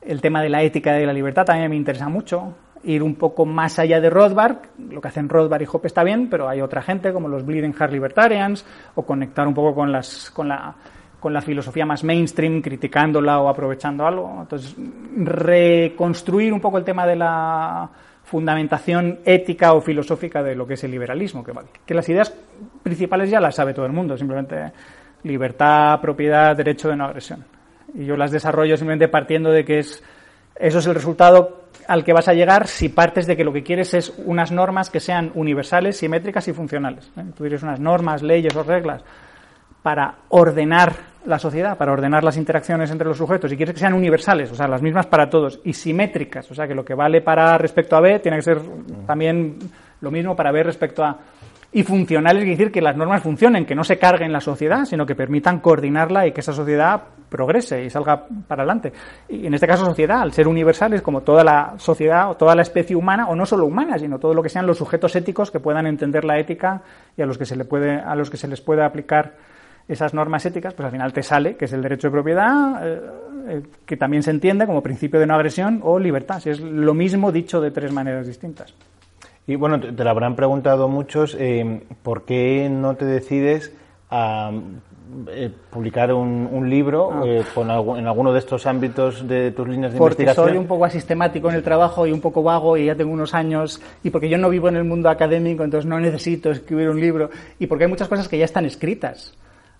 [0.00, 2.54] El tema de la ética y de la libertad también me interesa mucho.
[2.84, 4.58] Ir un poco más allá de Rothbard,
[4.90, 7.74] lo que hacen Rothbard y Hoppe está bien, pero hay otra gente como los Bleeding
[7.74, 10.76] Heart Libertarians, o conectar un poco con, las, con la
[11.20, 14.38] con la filosofía más mainstream, criticándola o aprovechando algo.
[14.40, 14.76] Entonces,
[15.16, 17.88] reconstruir un poco el tema de la
[18.24, 21.52] fundamentación ética o filosófica de lo que es el liberalismo, que,
[21.84, 22.34] que las ideas
[22.82, 24.72] principales ya las sabe todo el mundo, simplemente
[25.22, 27.44] libertad, propiedad, derecho de no agresión.
[27.94, 30.02] Y yo las desarrollo simplemente partiendo de que es
[30.58, 33.62] eso es el resultado al que vas a llegar si partes de que lo que
[33.62, 37.10] quieres es unas normas que sean universales, simétricas y funcionales.
[37.16, 37.58] ¿eh?
[37.62, 39.04] Unas normas, leyes o reglas
[39.86, 43.94] para ordenar la sociedad, para ordenar las interacciones entre los sujetos, y quieres que sean
[43.94, 47.20] universales, o sea, las mismas para todos, y simétricas, o sea, que lo que vale
[47.20, 48.58] para respecto a B tiene que ser
[49.06, 49.56] también
[50.00, 51.18] lo mismo para B respecto a
[51.72, 55.06] y funcionales quiere decir que las normas funcionen, que no se carguen la sociedad, sino
[55.06, 58.92] que permitan coordinarla y que esa sociedad progrese y salga para adelante.
[59.28, 62.62] Y en este caso sociedad, al ser universales, como toda la sociedad o toda la
[62.62, 65.60] especie humana, o no solo humana, sino todo lo que sean los sujetos éticos que
[65.60, 66.82] puedan entender la ética
[67.16, 69.34] y a los que se, le puede, a los que se les puede aplicar
[69.88, 73.00] esas normas éticas, pues al final te sale que es el derecho de propiedad, eh,
[73.48, 76.40] eh, que también se entiende como principio de no agresión o libertad.
[76.40, 78.74] Si es lo mismo dicho de tres maneras distintas.
[79.46, 83.72] Y bueno, te, lo habrán preguntado muchos, eh, ¿por qué no te decides
[84.10, 84.50] a
[85.28, 87.22] eh, publicar un, libro ah.
[87.24, 90.48] eh, en alguno de estos ámbitos de tus líneas de porque investigación?
[90.48, 93.32] soy un poco asistemático en el trabajo y un poco vago y ya tengo unos
[93.32, 97.00] años y porque yo no vivo en el mundo académico, entonces no necesito escribir un
[97.00, 97.30] libro
[97.60, 99.32] y porque hay muchas cosas que ya están escritas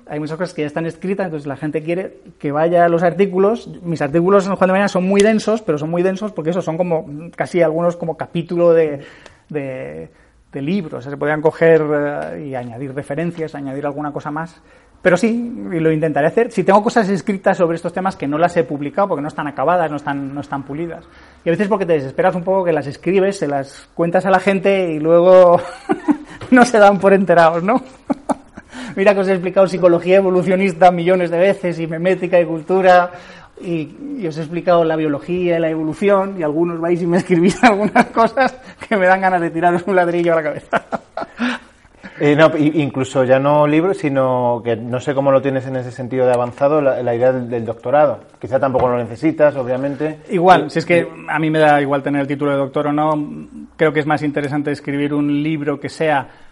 [0.09, 3.03] hay muchas cosas que ya están escritas, entonces la gente quiere que vaya a los
[3.03, 3.69] artículos.
[3.83, 6.65] Mis artículos en Juan de Mañana son muy densos, pero son muy densos porque esos
[6.65, 9.01] son como casi algunos como capítulo de,
[9.49, 10.11] de,
[10.55, 11.05] libros.
[11.05, 14.63] Se podrían coger eh, y añadir referencias, añadir alguna cosa más.
[15.03, 16.51] Pero sí, lo intentaré hacer.
[16.51, 19.47] Si tengo cosas escritas sobre estos temas que no las he publicado porque no están
[19.47, 21.05] acabadas, no están, no están pulidas.
[21.45, 24.31] Y a veces porque te desesperas un poco que las escribes, se las cuentas a
[24.31, 25.61] la gente y luego
[26.51, 27.83] no se dan por enterados, ¿no?
[28.97, 33.11] Mira que os he explicado psicología evolucionista millones de veces y memética y cultura
[33.61, 37.63] y, os he explicado la biología y la evolución y algunos vais y me escribís
[37.65, 40.83] algunas cosas que me dan ganas de tiraros un ladrillo a la cabeza.
[42.19, 45.93] Eh, no, incluso ya no libros, sino que no sé cómo lo tienes en ese
[45.93, 48.21] sentido de avanzado, la, idea del, doctorado.
[48.41, 50.21] Quizá tampoco lo necesitas, obviamente.
[50.31, 52.93] Igual, si es que a mí me da igual tener el título de doctor o
[52.95, 53.11] no,
[53.77, 56.46] creo que es más interesante escribir un libro que sea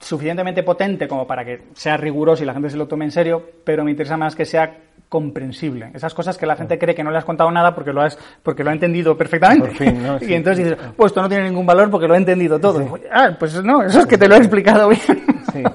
[0.00, 3.42] suficientemente potente como para que sea riguroso y la gente se lo tome en serio,
[3.64, 4.78] pero me interesa más que sea
[5.08, 5.90] comprensible.
[5.94, 8.18] Esas cosas que la gente cree que no le has contado nada porque lo has
[8.42, 9.72] porque lo ha entendido perfectamente.
[10.22, 12.98] Y entonces dices, pues esto no tiene ningún valor porque lo ha entendido todo.
[13.12, 15.70] Ah, pues no, eso es que te lo he explicado bien.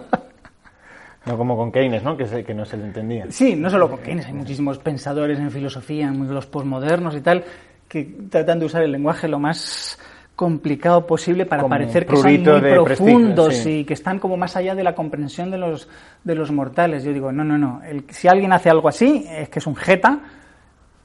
[1.26, 2.18] No como con Keynes, ¿no?
[2.18, 3.26] Que, que no se le entendía.
[3.30, 7.44] Sí, no solo con Keynes, hay muchísimos pensadores en filosofía, los posmodernos y tal,
[7.88, 10.00] que tratan de usar el lenguaje lo más
[10.40, 14.86] complicado posible para parecer que son muy profundos y que están como más allá de
[14.86, 15.90] la comprensión de los,
[16.24, 17.04] de los mortales.
[17.04, 17.82] Yo digo, no, no, no.
[18.08, 20.18] si alguien hace algo así, es que es un jeta,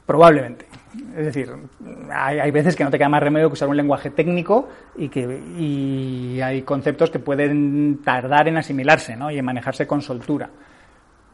[0.06, 0.66] probablemente.
[1.16, 1.50] Es decir,
[2.12, 5.08] hay, hay, veces que no te queda más remedio que usar un lenguaje técnico y
[5.08, 9.32] que y hay conceptos que pueden tardar en asimilarse ¿no?
[9.32, 10.48] y en manejarse con soltura.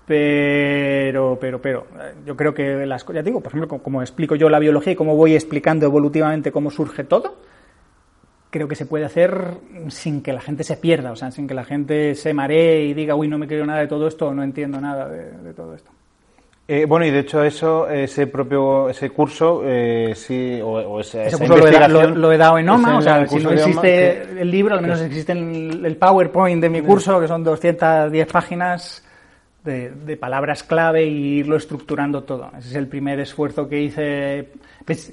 [0.07, 1.87] Pero, pero, pero,
[2.25, 4.97] yo creo que las cosas, ya digo, por ejemplo, como explico yo la biología y
[4.97, 7.37] cómo voy explicando evolutivamente cómo surge todo,
[8.51, 9.55] creo que se puede hacer
[9.89, 12.95] sin que la gente se pierda, o sea, sin que la gente se maree y
[12.95, 15.75] diga, uy, no me creo nada de todo esto o no entiendo nada de, todo
[15.75, 15.91] esto.
[16.67, 21.39] Eh, bueno, y de hecho eso, ese propio, ese curso, eh, sí, o, ese, ese
[21.39, 25.01] curso lo he, dado en OMA, o sea, si no existe el libro, al menos
[25.01, 29.05] existe el, el, PowerPoint de mi curso, que son 210 páginas
[29.65, 32.51] de, de, palabras clave y irlo estructurando todo.
[32.57, 34.49] Ese es el primer esfuerzo que hice.
[34.85, 35.13] Pues,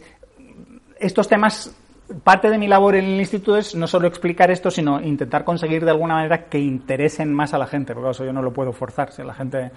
[0.99, 1.75] estos temas
[2.23, 5.83] parte de mi labor en el instituto es no solo explicar esto, sino intentar conseguir
[5.83, 8.73] de alguna manera que interesen más a la gente, porque eso yo no lo puedo
[8.73, 9.11] forzar.
[9.11, 9.71] Si a la gente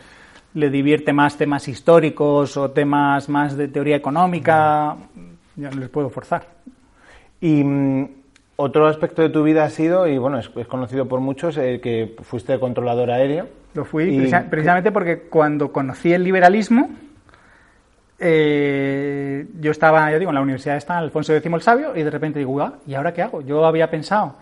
[0.54, 4.96] le divierte más temas históricos o temas más de teoría económica,
[5.56, 6.46] ya no les puedo forzar.
[7.40, 8.08] Y mm,
[8.56, 12.14] otro aspecto de tu vida ha sido, y bueno, es, conocido por muchos, el que
[12.22, 13.48] fuiste controlador aéreo.
[13.74, 16.90] Lo fui precisamente porque cuando conocí el liberalismo,
[18.20, 22.10] eh, yo estaba, ya digo, en la universidad está Alfonso X el Sabio y de
[22.10, 23.40] repente digo, ah, ¿y ahora qué hago?
[23.40, 24.36] Yo había pensado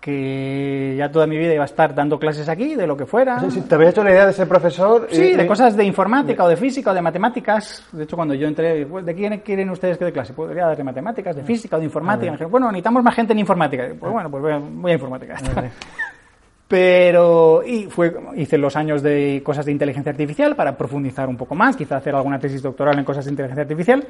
[0.00, 3.38] que ya toda mi vida iba a estar dando clases aquí, de lo que fuera.
[3.68, 5.06] ¿Te había hecho la idea de ser profesor?
[5.10, 7.86] Sí, de cosas de informática o de física o de matemáticas.
[7.92, 10.32] De hecho, cuando yo entré, ¿de quién quieren ustedes que dé clase?
[10.32, 12.30] Podría dar de matemáticas, de física o de informática.
[12.30, 13.88] Me dijeron, bueno, necesitamos más gente en informática.
[14.00, 15.36] Pues bueno, pues voy a, informática.
[16.70, 21.56] Pero y fue, hice los años de cosas de inteligencia artificial para profundizar un poco
[21.56, 24.06] más, quizá hacer alguna tesis doctoral en cosas de inteligencia artificial.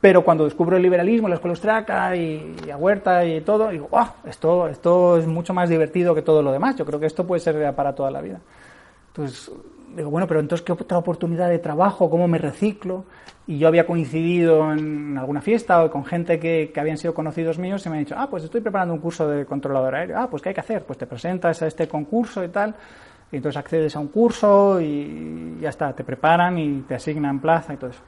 [0.00, 3.88] Pero cuando descubro el liberalismo, la escuela austriaca y, y, a Huerta y todo, digo,
[3.90, 6.76] wow, esto, esto es mucho más divertido que todo lo demás.
[6.76, 8.38] Yo creo que esto puede ser para toda la vida.
[9.08, 9.50] Entonces,
[9.96, 12.08] digo, bueno, pero entonces, ¿qué otra oportunidad de trabajo?
[12.10, 13.04] ¿Cómo me reciclo?
[13.46, 17.58] Y yo había coincidido en alguna fiesta o con gente que, que habían sido conocidos
[17.58, 20.18] míos y me han dicho, ah, pues estoy preparando un curso de controlador aéreo.
[20.18, 20.82] Ah, pues ¿qué hay que hacer?
[20.84, 22.74] Pues te presentas a este concurso y tal.
[23.32, 27.74] Y entonces accedes a un curso y ya está, te preparan y te asignan plaza
[27.74, 28.00] y todo eso.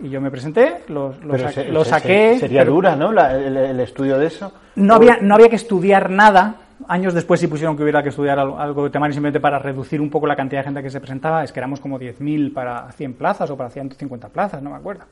[0.00, 2.38] Y yo me presenté, lo, lo, Pero sa- se- lo se- saqué.
[2.38, 3.10] Sería pero dura, ¿no?
[3.12, 4.52] La- el, el estudio de eso.
[4.76, 6.56] No había, no había que estudiar nada.
[6.88, 10.10] Años después sí pusieron que hubiera que estudiar algo, de temario simplemente para reducir un
[10.10, 11.42] poco la cantidad de gente que se presentaba.
[11.42, 15.04] Es que éramos como 10.000 para 100 plazas o para 150 plazas, no me acuerdo.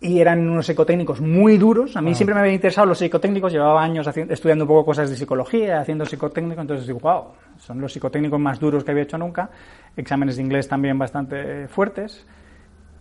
[0.00, 1.96] Y eran unos psicotécnicos muy duros.
[1.96, 3.52] A mí siempre me habían interesado los psicotécnicos.
[3.52, 6.60] Llevaba años haci- estudiando un poco cosas de psicología, haciendo psicotécnico.
[6.60, 7.26] Entonces digo, wow,
[7.58, 9.48] son los psicotécnicos más duros que había hecho nunca.
[9.96, 12.26] Exámenes de inglés también bastante fuertes.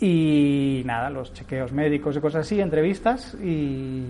[0.01, 3.35] Y nada, los chequeos médicos y cosas así, entrevistas.
[3.35, 4.03] Y,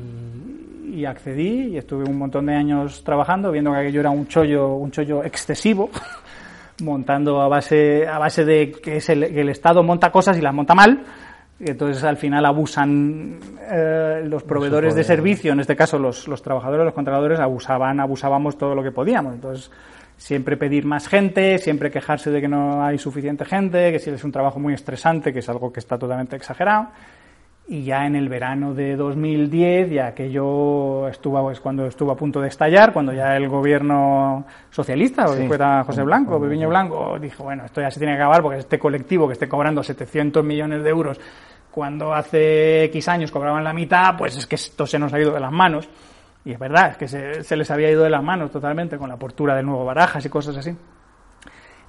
[0.94, 4.76] y accedí y estuve un montón de años trabajando, viendo que aquello era un chollo,
[4.76, 5.90] un chollo excesivo.
[6.82, 10.42] montando a base, a base de que, es el, que el Estado monta cosas y
[10.42, 11.04] las monta mal.
[11.60, 13.40] Y entonces al final abusan
[13.70, 18.58] eh, los proveedores de servicio, en este caso los, los trabajadores, los contratadores, abusaban, abusábamos
[18.58, 19.36] todo lo que podíamos.
[19.36, 19.70] Entonces
[20.22, 24.24] siempre pedir más gente, siempre quejarse de que no hay suficiente gente, que si es
[24.24, 26.90] un trabajo muy estresante, que es algo que está totalmente exagerado.
[27.68, 32.16] Y ya en el verano de 2010, ya que yo estuvo, es cuando estuvo a
[32.16, 35.48] punto de estallar, cuando ya el gobierno socialista, o Sí.
[35.48, 38.60] que era José Blanco, Bebiño Blanco, dijo, bueno, esto ya se tiene que acabar porque
[38.60, 41.20] este colectivo que esté cobrando 700 millones de euros
[41.72, 45.34] cuando hace X años cobraban la mitad, pues es que esto se nos ha ido
[45.34, 45.90] de las manos.
[46.44, 47.08] Y es verdad, es que
[47.44, 50.30] se, les había ido de las manos totalmente con la apertura del nuevo Barajas y
[50.30, 50.76] cosas así.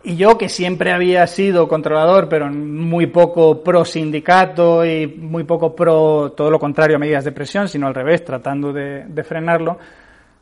[0.04, 5.76] Y yo, que siempre había sido controlador, pero muy poco pro sindicato y muy poco
[5.76, 9.78] pro todo lo contrario a medidas de presión, sino al revés, tratando de, de frenarlo,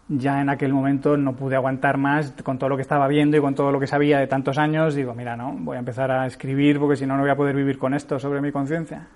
[0.08, 3.40] ya en aquel momento no pude aguantar más con todo lo que estaba viendo y
[3.40, 4.96] con todo lo que sabía de tantos años.
[4.96, 7.54] Digo, mira, no, voy a empezar a escribir porque si no, no voy a poder
[7.54, 9.06] vivir con esto sobre mi conciencia.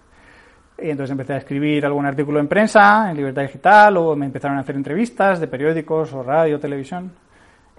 [0.82, 4.56] Y entonces empecé a escribir algún artículo en prensa, en Libertad Digital, o me empezaron
[4.58, 7.12] a hacer entrevistas de periódicos o radio, televisión.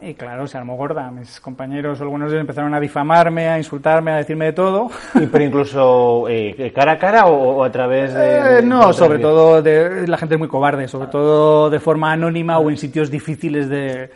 [0.01, 1.09] Y claro, se armó gorda.
[1.11, 4.89] Mis compañeros, algunos de ellos empezaron a difamarme, a insultarme, a decirme de todo.
[5.15, 8.59] Y, pero incluso eh, cara a cara o, o a través de.
[8.59, 12.59] Eh, no, sobre todo de, la gente es muy cobarde, sobre todo de forma anónima
[12.59, 14.11] o en sitios difíciles de,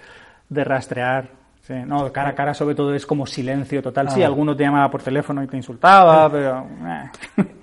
[0.50, 1.26] de rastrear.
[1.62, 4.10] Sí, no, cara a cara sobre todo es como silencio total.
[4.10, 4.26] Sí, Ah.
[4.26, 6.66] alguno te llamaba por teléfono y te insultaba, pero...
[6.86, 7.44] eh.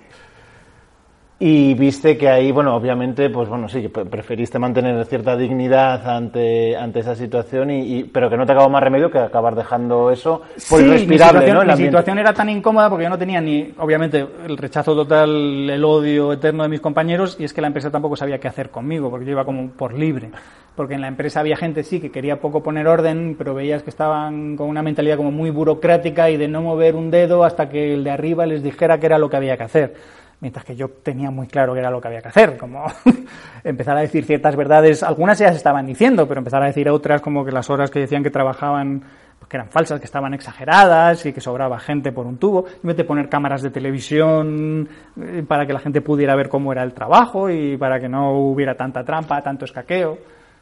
[1.39, 7.01] Y viste que ahí, bueno, obviamente, pues bueno, sí, preferiste mantener cierta dignidad ante, ante
[7.01, 10.41] esa situación, y, y- pero que no te acabó más remedio que acabar dejando eso
[10.67, 11.61] por Sí, mi irrespirable, situación, ¿no?
[11.61, 15.69] El mi situación era tan incómoda porque yo no tenía ni, obviamente, el rechazo total,
[15.69, 18.71] el odio eterno de mis compañeros y es que la empresa tampoco sabía qué hacer
[18.71, 20.31] conmigo porque yo iba como por libre.
[20.75, 23.91] Porque en la empresa había gente, sí, que quería poco poner orden, pero veías que
[23.91, 27.93] estaban con una mentalidad como muy burocrática y de no mover un dedo hasta que
[27.93, 29.93] el de arriba les dijera qué era lo que había que hacer.
[30.39, 32.85] Mientras que yo tenía muy claro qué era lo que había que hacer, como
[33.63, 37.21] empezar a decir ciertas verdades, algunas ya se estaban diciendo, pero empezar a decir otras
[37.21, 39.03] como que las horas que decían que trabajaban
[39.39, 42.65] pues, que eran falsas, que estaban exageradas y que sobraba gente por un tubo.
[42.67, 44.87] En vez de poner cámaras de televisión
[45.19, 48.37] eh, para que la gente pudiera ver cómo era el trabajo y para que no
[48.37, 50.19] hubiera tanta trampa, tanto escaqueo,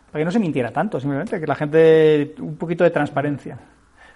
[0.09, 3.57] para que no se mintiera tanto, simplemente que la gente un poquito de transparencia.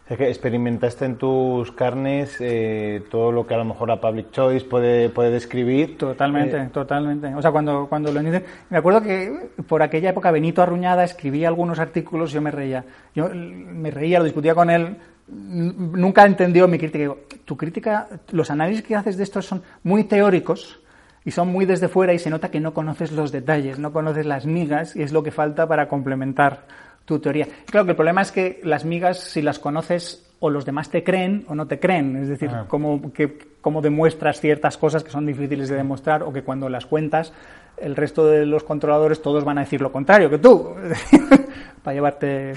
[0.09, 4.31] Es que experimentaste en tus carnes eh, todo lo que a lo mejor a Public
[4.31, 5.99] Choice puede, puede describir.
[5.99, 7.27] Totalmente, Eh, totalmente.
[7.35, 11.47] O sea, cuando, cuando lo inicié, me acuerdo que por aquella época Benito Arruñada escribía
[11.47, 12.85] algunos artículos y yo me reía.
[13.13, 14.97] Yo me reía, lo discutía con él,
[15.27, 16.97] nunca entendió mi crítica.
[16.97, 20.79] Digo, tu crítica, los análisis que haces de estos son muy teóricos
[21.23, 24.25] y son muy desde fuera y se nota que no conoces los detalles, no conoces
[24.25, 26.65] las migas y es lo que falta para complementar
[27.09, 27.47] tu teoría.
[27.65, 31.03] Claro que el problema es que las migas, si las conoces, o los demás te
[31.03, 32.15] creen o no te creen.
[32.15, 32.65] Es decir, Ah.
[32.67, 36.85] cómo, que, cómo demuestras ciertas cosas que son difíciles de demostrar o que cuando las
[36.85, 37.33] cuentas,
[37.77, 40.75] el resto de los controladores todos van a decir lo contrario que tú.
[41.83, 42.53] para llevarte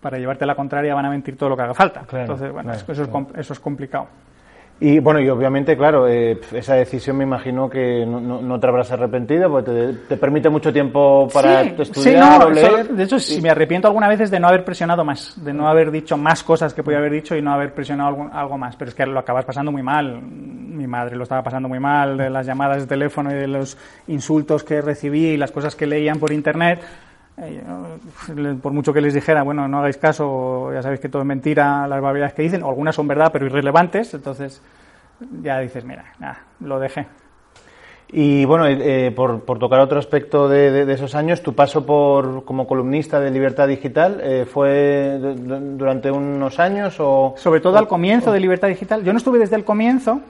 [0.00, 2.00] para llevarte la contraria van a mentir todo lo que haga falta.
[2.02, 4.06] Claro, Entonces, bueno, claro, eso, es, com- eso es complicado.
[4.80, 8.66] Y bueno, y obviamente, claro, eh, esa decisión me imagino que no, no- no te
[8.66, 12.66] habrás arrepentido, porque te, te permite mucho tiempo para sí, estudiar sí, no, o leer.
[12.80, 15.52] eso- de hecho, sí, me arrepiento alguna vez es de no haber presionado más, de
[15.54, 18.58] no haber dicho más cosas que podía haber dicho y no haber presionado algo, algo
[18.58, 18.74] más.
[18.76, 20.20] Pero es que lo acabas pasando muy mal.
[20.20, 23.78] Mi madre lo estaba pasando muy mal, de las llamadas de teléfono y de los
[24.08, 26.80] insultos que recibí y las cosas que leían por internet.
[27.36, 27.62] Eh,
[28.62, 31.86] por mucho que les dijera, bueno, no hagáis caso, ya sabéis que todo es mentira,
[31.88, 34.62] las barbaridades que dicen, o algunas son verdad pero irrelevantes, entonces
[35.42, 37.06] ya dices, mira, nada, lo dejé.
[38.16, 42.44] Y bueno, eh, por, por, tocar otro aspecto de, de, esos años, tu paso por
[42.44, 48.30] como columnista de Libertad Digital eh, fue durante unos años o sobre todo al comienzo
[48.30, 49.02] de Libertad Digital.
[49.02, 50.20] Yo no estuve desde el comienzo,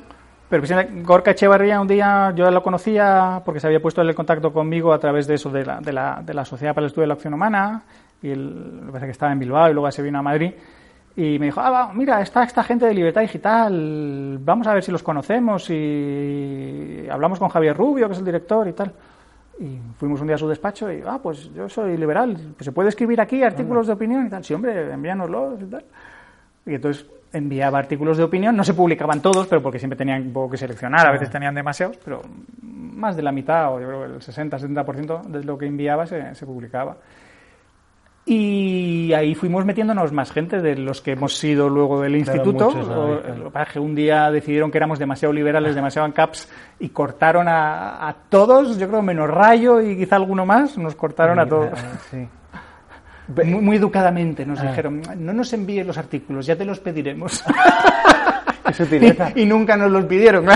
[0.61, 4.93] pero Gorka Echevarría un día yo la conocía porque se había puesto en contacto conmigo
[4.93, 7.09] a través de eso de la, de la, de la Sociedad para el Estudio de
[7.09, 7.83] la Acción Humana
[8.23, 10.53] y él, parece que estaba en Bilbao y luego se vino a Madrid
[11.17, 14.91] y me dijo, ah, mira, está esta gente de Libertad Digital, vamos a ver si
[14.91, 18.93] los conocemos y hablamos con Javier Rubio, que es el director y tal.
[19.61, 22.73] Y fuimos un día a su despacho y, ah, pues yo soy liberal, pues se
[22.73, 24.43] puede escribir aquí artículos de opinión y tal.
[24.43, 25.85] Sí, hombre, envíanoslos y tal.
[26.67, 30.33] Y entonces enviaba artículos de opinión, no se publicaban todos, pero porque siempre tenían un
[30.33, 32.23] poco que seleccionar, a veces tenían demasiados, pero
[32.63, 36.47] más de la mitad, o yo creo el 60-70% de lo que enviaba se, se
[36.47, 36.97] publicaba.
[38.27, 42.71] Y ahí fuimos metiéndonos más gente de los que hemos sido luego del instituto.
[43.71, 48.89] Que un día decidieron que éramos demasiado liberales, demasiado caps y cortaron a, todos, yo
[48.89, 51.79] creo menos Rayo y quizá alguno más, nos cortaron a todos.
[53.27, 54.69] Muy, educadamente nos ah.
[54.69, 57.43] dijeron, no nos envíes los artículos, ya te los pediremos.
[59.35, 60.47] y, y, nunca nos los pidieron.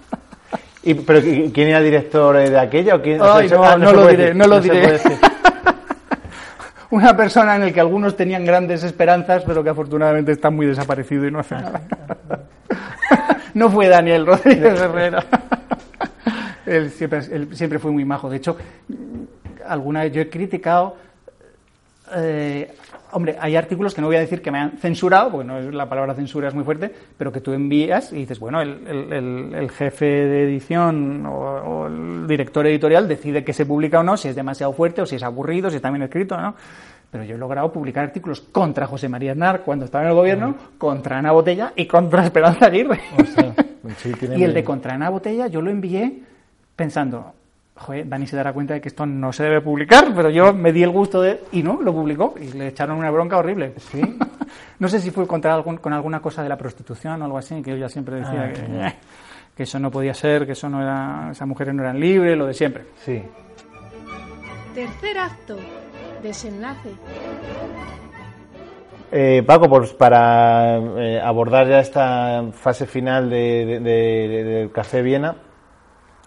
[0.82, 1.20] ¿Y, ¿Pero
[1.52, 2.94] quién era director de aquella?
[2.94, 4.98] O quién, no, lo diré, no lo diré
[6.90, 11.26] una persona en el que algunos tenían grandes esperanzas, pero que afortunadamente está muy desaparecido
[11.26, 11.82] y no hace nada.
[13.54, 15.24] no fue Daniel Rodríguez Herrera.
[16.66, 17.22] él, siempre,
[17.54, 18.28] siempre fue muy majo.
[18.28, 18.56] De hecho,
[19.66, 20.96] alguna vez yo he criticado
[22.14, 22.74] eh,
[23.12, 25.74] hombre, hay artículos que no voy a decir que me han censurado, porque no es,
[25.74, 30.06] la palabra censura es muy fuerte, pero que tú envías y dices, bueno, el, jefe
[30.06, 34.72] de edición o, el director editorial decide que se publica o no, si es demasiado
[34.72, 36.54] fuerte o si es aburrido, si está bien escrito, ¿no?
[37.10, 40.54] Pero yo he logrado publicar artículos contra José María Aznar cuando estaba en el gobierno,
[40.78, 43.00] contra Ana Botella y contra Esperanza Aguirre.
[44.36, 46.22] y el de contra Ana Botella yo lo envié
[46.76, 47.34] pensando,
[47.80, 50.72] joder, Dani se dará cuenta de que esto no se debe publicar, pero yo me
[50.72, 51.44] di el gusto de...
[51.52, 53.72] Y no, lo publicó y le echaron una bronca horrible.
[53.78, 54.02] ¿Sí?
[54.78, 57.62] no sé si fue contra algún, con alguna cosa de la prostitución o algo así,
[57.62, 58.94] que yo ya siempre decía ah, que,
[59.56, 62.46] que, eso no podía ser, que eso no era, esas mujeres no eran libres, lo
[62.46, 62.84] de siempre.
[63.02, 63.22] Sí.
[64.74, 65.56] Tercer acto,
[66.22, 66.90] desenlace.
[69.12, 75.34] Eh, Paco, pues para eh, abordar ya esta fase final de, del Café Viena,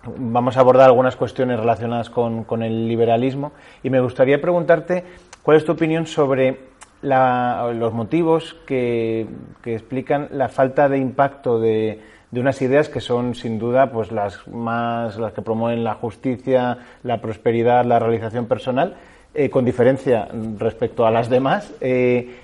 [0.06, 5.04] vamos a abordar algunas cuestiones relacionadas con, el liberalismo y me gustaría preguntarte
[5.41, 9.28] cuál es tu opinión sobre los motivos que,
[9.66, 12.01] explican la falta de impacto de,
[12.32, 17.22] unas ideas que son sin duda pues las más las que promueven la justicia, la
[17.22, 18.95] prosperidad, la realización personal,
[19.36, 20.28] eh, con diferencia
[20.58, 22.39] respecto a las demás, eh,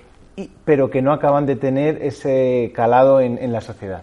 [0.64, 4.02] pero que no acaban de tener ese calado en la sociedad.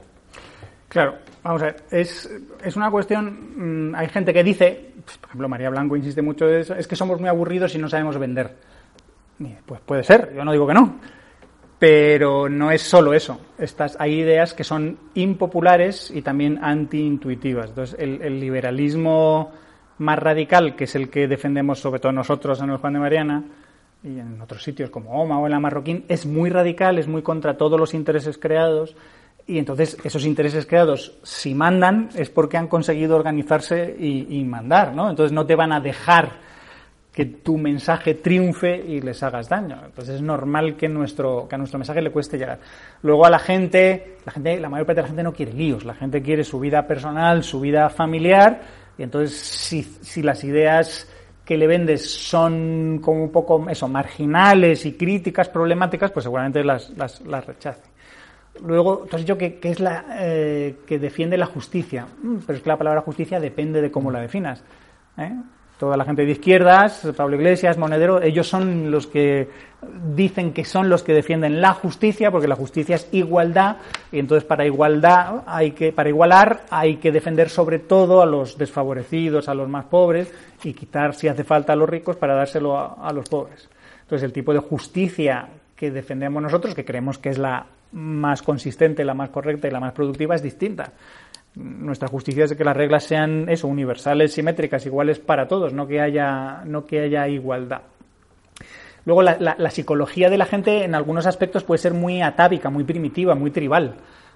[0.89, 1.15] Claro,
[1.47, 2.29] Vamos a ver, es,
[2.61, 6.45] es una cuestión, mm, hay gente que dice, pues, por ejemplo María Blanco insiste mucho
[6.49, 8.53] en eso, es que somos muy aburridos y no sabemos vender.
[9.65, 10.99] Pues puede ser, yo no digo que no,
[11.79, 13.39] pero no es solo eso.
[13.57, 17.69] Estas, hay ideas que son impopulares y también antiintuitivas.
[17.69, 19.53] Entonces, el, liberalismo
[19.99, 23.43] más radical, que es el que defendemos sobre todo nosotros en el Juan de Mariana
[24.03, 27.21] y en otros sitios como OMA o en la Marroquín, es muy radical, es muy
[27.21, 28.97] contra todos los intereses creados
[29.47, 35.09] y entonces esos intereses creados, si mandan, es porque han conseguido organizarse y, mandar, ¿no?
[35.09, 36.45] Entonces no te van a dejar
[37.13, 39.79] que tu mensaje triunfe y les hagas daño.
[39.85, 42.59] Entonces es normal que, nuestro, que a nuestro mensaje le cueste llegar.
[43.01, 45.85] Luego a la gente, la gente, la mayor parte de la gente no quiere líos,
[45.85, 48.61] la gente quiere su vida personal, su vida familiar,
[48.97, 51.07] y entonces si, si las ideas
[51.45, 56.89] que le vendes son como un poco eso, marginales y críticas, problemáticas, pues seguramente las,
[56.97, 57.96] las, las rechace.
[58.65, 62.63] Luego, tú has dicho que, es la eh, que defiende la justicia, mm, pero es
[62.63, 64.63] que la palabra justicia depende de cómo la definas.
[65.17, 65.33] ¿eh?
[65.77, 69.47] Toda la gente de izquierdas, Pablo Iglesias, Monedero, ellos son los que
[70.15, 73.77] dicen que son los que defienden la justicia, porque la justicia es igualdad,
[74.11, 78.57] y entonces para igualdad hay que, para igualar, hay que defender sobre todo a los
[78.57, 80.33] desfavorecidos, a los más pobres,
[80.63, 83.69] y quitar si hace falta a los ricos para dárselo a los pobres.
[84.01, 89.03] Entonces el tipo de justicia que defendemos nosotros, que creemos que es la más consistente,
[89.05, 90.93] la más correcta y la más productiva es distinta.
[91.55, 95.99] Nuestra justicia es que las reglas sean eso, universales, simétricas, iguales para todos, no que
[95.99, 97.81] haya, no que haya igualdad.
[99.05, 102.83] Luego, la, la, psicología de la gente en algunos aspectos puede ser muy atávica, muy
[102.83, 103.95] primitiva, muy tribal.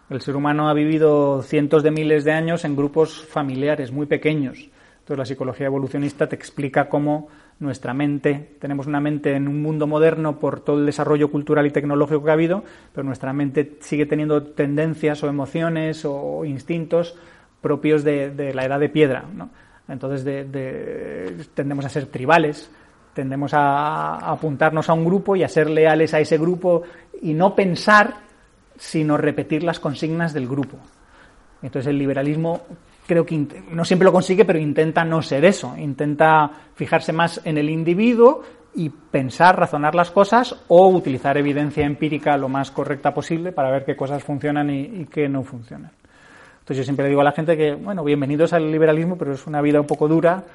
[0.10, 4.70] El ser humano ha vivido cientos de miles de años en grupos familiares muy pequeños.
[5.00, 7.28] Entonces, la psicología evolucionista te explica cómo
[7.62, 11.70] nuestra mente, tenemos una mente en un mundo moderno por todo el desarrollo cultural y
[11.70, 17.16] tecnológico que ha habido, pero nuestra mente sigue teniendo tendencias o emociones o instintos
[17.62, 19.26] propios de, la edad de piedra.
[19.34, 19.52] ¿no?
[19.88, 20.24] Entonces
[21.54, 22.72] tendemos a ser tribales,
[23.14, 26.82] tendemos a, apuntarnos a un grupo y a ser leales a ese grupo
[27.22, 28.16] y no pensar,
[28.76, 30.78] sino repetir las consignas del grupo.
[31.62, 32.62] Entonces el liberalismo
[33.12, 37.58] creo que no siempre lo consigue, pero intenta no ser eso, intenta fijarse más en
[37.58, 38.42] el individuo
[38.74, 43.84] y pensar, razonar las cosas o utilizar evidencia empírica lo más correcta posible para ver
[43.84, 45.92] qué cosas funcionan y, qué no funcionan.
[46.60, 49.46] Entonces yo siempre le digo a la gente que, bueno, bienvenidos al liberalismo, pero es
[49.46, 50.46] una vida un poco dura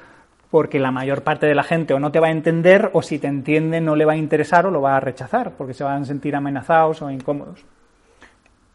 [0.49, 3.19] porque la mayor parte de la gente o no te va a entender o si
[3.19, 6.01] te entiende no le va a interesar o lo va a rechazar porque se van
[6.01, 7.63] a sentir amenazados o incómodos.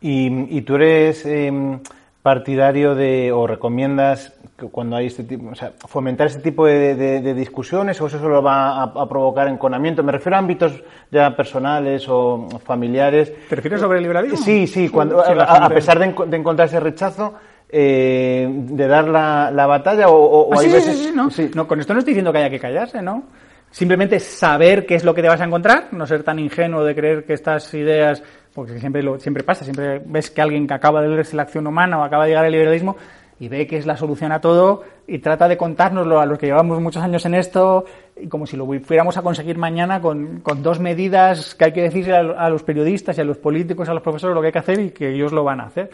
[0.00, 1.80] ¿Y, tú eres em,
[2.22, 7.34] partidario de o recomiendas que cuando hay este tipo, o sea, fomentar este tipo de,
[7.34, 10.02] discusiones o eso solo va a, provocar enconamiento?
[10.02, 13.32] Me refiero a ámbitos ya personales o familiares.
[13.48, 14.38] ¿Te refieres sobre el liberalismo?
[14.38, 17.34] Sí, sí, cuando, a, pesar de, de encontrar ese rechazo,
[17.74, 21.30] eh, de dar la, batalla o, ah, sí, sí, no.
[21.54, 21.66] no.
[21.66, 23.24] Con esto no estoy diciendo que haya que callarse, ¿no?
[23.70, 26.94] Simplemente saber qué es lo que te vas a encontrar, no ser tan ingenuo de
[26.94, 28.22] creer que estas ideas,
[28.54, 31.66] porque siempre lo, siempre pasa, siempre ves que alguien que acaba de leerse la acción
[31.66, 32.96] humana o acaba de llegar al liberalismo
[33.40, 36.46] y ve que es la solución a todo y trata de contárnoslo a los que
[36.46, 37.84] llevamos muchos años en esto
[38.16, 41.82] y como si lo fuéramos a conseguir mañana con, con dos medidas que hay que
[41.82, 44.58] decirle a los periodistas y a los políticos, a los profesores lo que hay que
[44.58, 45.90] hacer y que ellos lo van a hacer.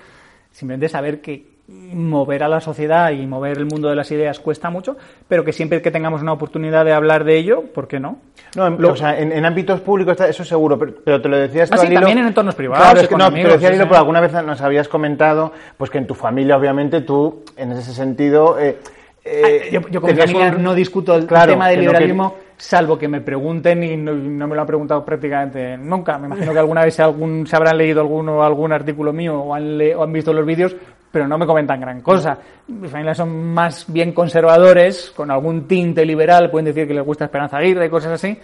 [0.51, 4.71] Simplemente saber que mover a la sociedad y mover el mundo de las ideas cuesta
[4.71, 4.97] mucho,
[5.29, 8.19] pero que siempre que tengamos una oportunidad de hablar de ello, ¿por qué no?
[8.57, 12.19] No, en, o sea, en, ámbitos públicos eso seguro, pero, te lo decías ah, también
[12.19, 12.85] en entornos privados.
[12.85, 15.91] Claro, es que no, te lo decía Lilo, porque alguna vez nos habías comentado pues
[15.91, 18.59] que en tu familia, obviamente, tú, en ese sentido...
[18.59, 18.79] Eh,
[19.25, 23.21] eh, ah, yo, con mi familia no discuto el tema del liberalismo, salvo que me
[23.21, 26.17] pregunten y no, me lo han preguntado prácticamente nunca.
[26.17, 29.79] Me imagino que alguna vez algún, se habrán leído alguno, algún artículo mío o han,
[29.97, 30.75] o han visto los vídeos,
[31.19, 32.39] pero no me comentan gran cosa.
[32.69, 37.25] Mis familias son más bien conservadores, con algún tinte liberal, pueden decir que les gusta
[37.25, 38.39] Esperanza Aguirre y cosas así,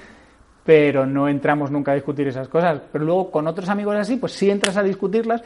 [0.65, 2.81] pero no entramos nunca a discutir esas cosas.
[2.91, 5.45] Pero luego con otros amigos así, pues sí entras a discutirlas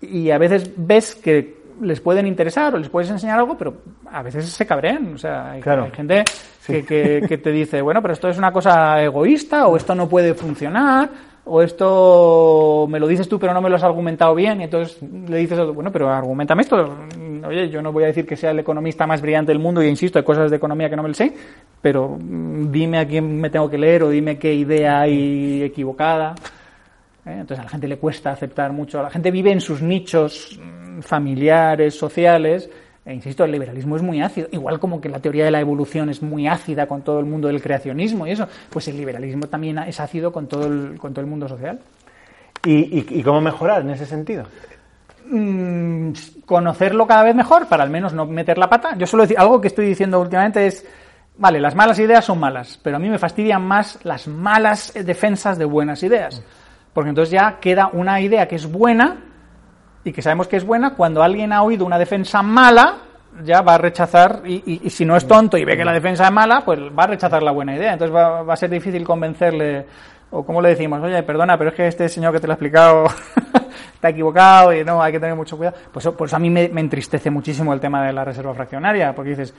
[0.00, 3.74] y a veces ves que les pueden interesar o les puedes enseñar algo, pero
[4.10, 5.12] a veces se cabrean.
[5.12, 5.62] O sea, hay,
[5.92, 6.24] gente
[6.66, 10.08] que, que, que te dice, bueno, pero esto es una cosa egoísta o esto no
[10.08, 11.10] puede funcionar
[11.52, 15.02] o esto me lo dices tú pero no me lo has argumentado bien y entonces
[15.02, 16.96] le dices, bueno, pero argumentame esto.
[17.44, 19.88] Oye, yo no voy a decir que sea el economista más brillante del mundo y
[19.88, 21.34] insisto, hay cosas de economía que no me lo sé,
[21.82, 26.36] pero mm, dime a quién me tengo que leer o dime qué idea hay equivocada.
[27.26, 27.38] ¿eh?
[27.40, 31.00] Entonces a la gente le cuesta aceptar mucho, la gente vive en sus nichos mm,
[31.00, 32.70] familiares, sociales,
[33.10, 36.10] e insisto, el liberalismo es muy ácido, igual como que la teoría de la evolución
[36.10, 39.78] es muy ácida con todo el mundo del creacionismo y eso, pues el liberalismo también
[39.78, 41.80] es ácido con todo el, con todo el mundo social.
[42.64, 44.44] ¿Y, cómo mejorar en ese sentido?
[45.26, 46.12] Mm,
[46.46, 48.94] conocerlo cada vez mejor para al menos no meter la pata.
[48.96, 50.86] Yo suelo decir, algo que estoy diciendo últimamente es,
[51.36, 55.58] vale, las malas ideas son malas, pero a mí me fastidian más las malas defensas
[55.58, 56.44] de buenas ideas.
[56.92, 59.29] Porque entonces ya queda una idea que es buena,
[60.04, 62.96] y que sabemos que es buena, cuando alguien ha oído una defensa mala,
[63.44, 66.32] ya va a rechazar, y, si no es tonto y ve que la defensa es
[66.32, 67.92] mala, pues va a rechazar la buena idea.
[67.92, 69.86] Entonces va, a ser difícil convencerle,
[70.30, 72.54] o como le decimos, oye, perdona, pero es que este señor que te lo ha
[72.54, 73.04] explicado
[73.94, 75.76] está equivocado y no, hay que tener mucho cuidado.
[75.92, 79.54] Pues, pues a mí me entristece muchísimo el tema de la reserva fraccionaria, porque dices,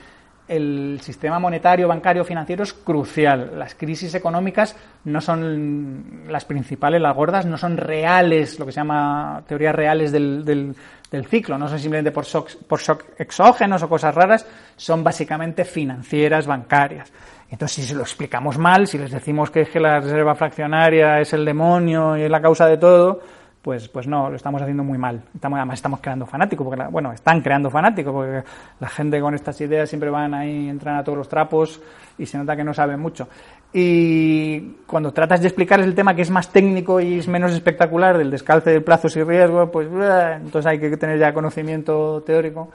[0.48, 3.52] el sistema monetario, bancario, financiero es crucial.
[3.58, 8.80] Las crisis económicas no son las principales, las gordas, no son reales, lo que se
[8.80, 13.88] llama teorías reales del, del, ciclo, no son simplemente por shock, por shock exógenos o
[13.88, 17.12] cosas raras, son básicamente financieras, bancarias.
[17.50, 21.20] Entonces, si se lo explicamos mal, si les decimos que, es que la reserva fraccionaria
[21.20, 23.20] es el demonio y es la causa de todo,
[23.62, 25.22] pues, pues no, lo estamos haciendo muy mal.
[25.34, 28.42] Estamos, además estamos creando fanáticos, porque bueno, están creando fanáticos, porque
[28.80, 31.80] la gente con estas ideas siempre van ahí, entran a todos los trapos
[32.18, 33.28] y se nota que no saben mucho.
[33.72, 38.18] Y cuando tratas de explicar el tema que es más técnico y es menos espectacular,
[38.18, 42.70] del descalce de plazos y riesgos, pues entonces hay que tener ya conocimiento teórico.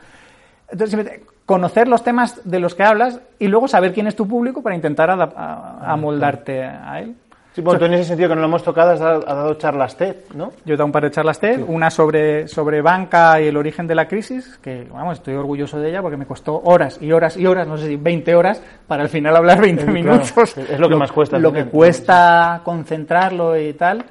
[0.70, 4.62] Entonces, conocer los temas de los que hablas y luego saber quién es tu público
[4.62, 7.16] para intentar amoldarte a él.
[7.58, 10.16] Sí, bueno, tú en ese sentido que no lo hemos tocado has dado, charlas TED,
[10.36, 10.52] ¿no?
[10.64, 13.88] Yo he dado un par de charlas TED, una sobre, sobre banca y el origen
[13.88, 17.36] de la crisis, que vamos, estoy orgulloso de ella porque me costó horas y horas
[17.36, 20.56] y horas, no sé si 20 horas, para al final hablar 20 minutos.
[20.56, 21.40] es lo que más cuesta.
[21.40, 24.06] Lo que cuesta concentrarlo y tal.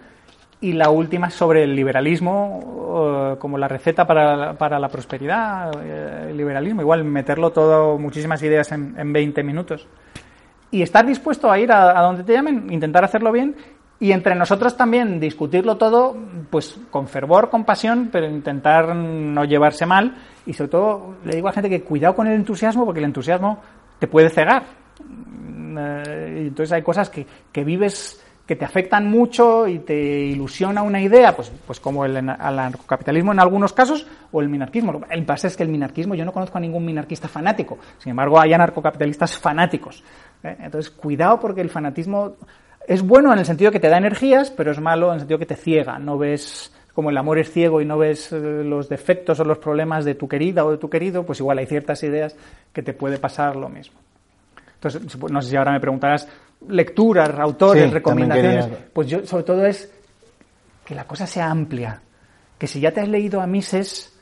[0.61, 6.37] Y la última sobre el liberalismo, como la receta para, para la prosperidad, eh, el
[6.37, 9.87] liberalismo, igual meterlo todo, muchísimas ideas en, en 20 minutos
[10.71, 13.57] y estar dispuesto a ir a, donde te llamen, intentar hacerlo bien
[13.99, 16.17] y entre nosotros también discutirlo todo,
[16.51, 20.17] pues con fervor, con pasión, pero intentar no llevarse mal.
[20.45, 23.63] Y sobre todo le digo a gente que cuidado con el entusiasmo, porque el entusiasmo
[23.99, 24.65] te puede cegar.
[25.79, 30.83] Eh, y entonces hay cosas que, que vives que te afectan mucho y te ilusiona
[30.83, 35.01] una idea, pues, pues como el anarcocapitalismo en algunos casos o el minarquismo.
[35.11, 38.41] El pasa es que el minarquismo, yo no conozco a ningún minarquista fanático, sin embargo
[38.41, 40.05] hay anarcocapitalistas fanáticos.
[40.45, 40.57] ¿eh?
[40.61, 42.35] Entonces, cuidado porque el fanatismo
[42.87, 45.41] es bueno en el sentido que te da energías, pero es malo en el sentido
[45.41, 45.99] que te ciega.
[45.99, 49.59] No ves, como el amor es ciego y no ves eh, los defectos o los
[49.59, 52.37] problemas de tu querida o de tu querido, pues igual hay ciertas ideas
[52.73, 53.99] que te puede pasar lo mismo.
[54.75, 56.29] Entonces, no sé si ahora me preguntarás
[56.69, 58.69] lecturas, autores, recomendaciones.
[58.93, 59.93] Pues yo, sobre todo, es
[60.85, 62.01] que la cosa sea amplia.
[62.59, 64.13] Que si ya te has leído a Mises,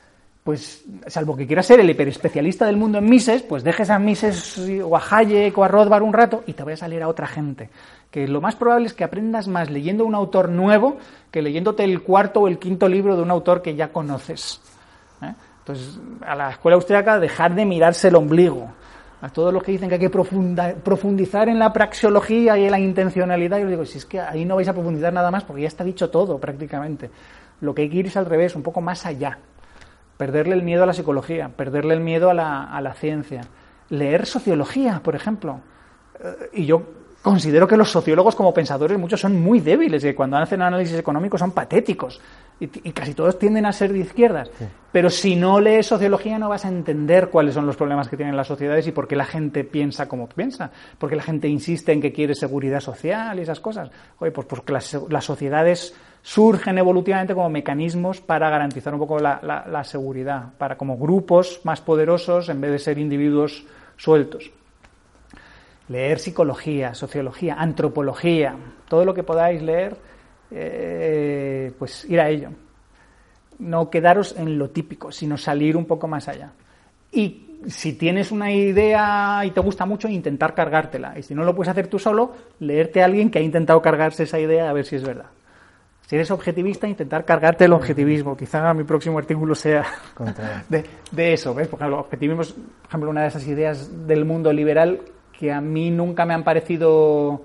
[0.43, 4.59] pues, salvo que quieras ser el hiperespecialista del mundo en Mises, pues dejes a Mises
[4.83, 7.27] o a Hayek o a Rothbard un rato y te vayas a leer a otra
[7.27, 7.69] gente
[8.15, 10.95] que lo más probable es que aprendas más leyendo un autor nuevo
[11.31, 14.61] que leyéndote el cuarto o el quinto libro de un autor que ya conoces.
[15.21, 15.33] ¿eh?
[15.59, 18.71] Entonces, a la escuela austríaca, dejar de mirarse el ombligo.
[19.25, 22.79] A todos los que dicen que hay que profundizar en la praxeología y en la
[22.79, 25.67] intencionalidad, yo digo, si es que ahí no vais a profundizar nada más porque ya
[25.67, 27.09] está dicho todo prácticamente.
[27.59, 29.39] Lo que hay que ir es al revés, un poco más allá.
[30.15, 33.41] Perderle el miedo a la psicología, perderle el miedo a la, a la ciencia.
[33.89, 35.59] Leer sociología, por ejemplo.
[36.19, 36.83] Eh, y yo
[37.23, 41.39] considero que los sociólogos como pensadores muchos son muy débiles, que cuando hacen análisis económicos
[41.39, 42.21] son patéticos
[42.59, 44.49] y, casi todos tienden a ser de izquierdas.
[44.91, 48.37] Pero si no lees sociología no vas a entender cuáles son los problemas que tienen
[48.37, 51.91] las sociedades y por qué la gente piensa como piensa, por qué la gente insiste
[51.91, 53.89] en que quiere seguridad social y esas cosas.
[54.19, 59.83] Oye, pues porque las, sociedades surgen evolutivamente como mecanismos para garantizar un poco la, la
[59.83, 63.65] seguridad, para como grupos más poderosos en vez de ser individuos
[63.97, 64.51] sueltos
[65.87, 68.55] leer psicología, sociología, antropología,
[68.87, 69.95] todo lo que podáis leer,
[70.51, 72.49] eh, pues ir a ello.
[73.59, 76.51] No quedaros en lo típico, sino salir un poco más allá.
[77.11, 81.17] Y si tienes una idea y te gusta mucho, intentar cargártela.
[81.17, 84.23] Y si no lo puedes hacer tú solo, leerte a alguien que ha intentado cargarse
[84.23, 85.27] esa idea a ver si es verdad.
[86.07, 88.37] Si eres objetivista, intentar cargarte el objetivismo.
[88.37, 89.85] Quizá mi próximo artículo sea
[90.69, 91.55] de, de, eso.
[91.55, 91.67] ¿ves?
[91.67, 95.61] Por ejemplo, objetivismo es, por ejemplo, una de esas ideas del mundo liberal que a
[95.61, 97.41] mí nunca me han parecido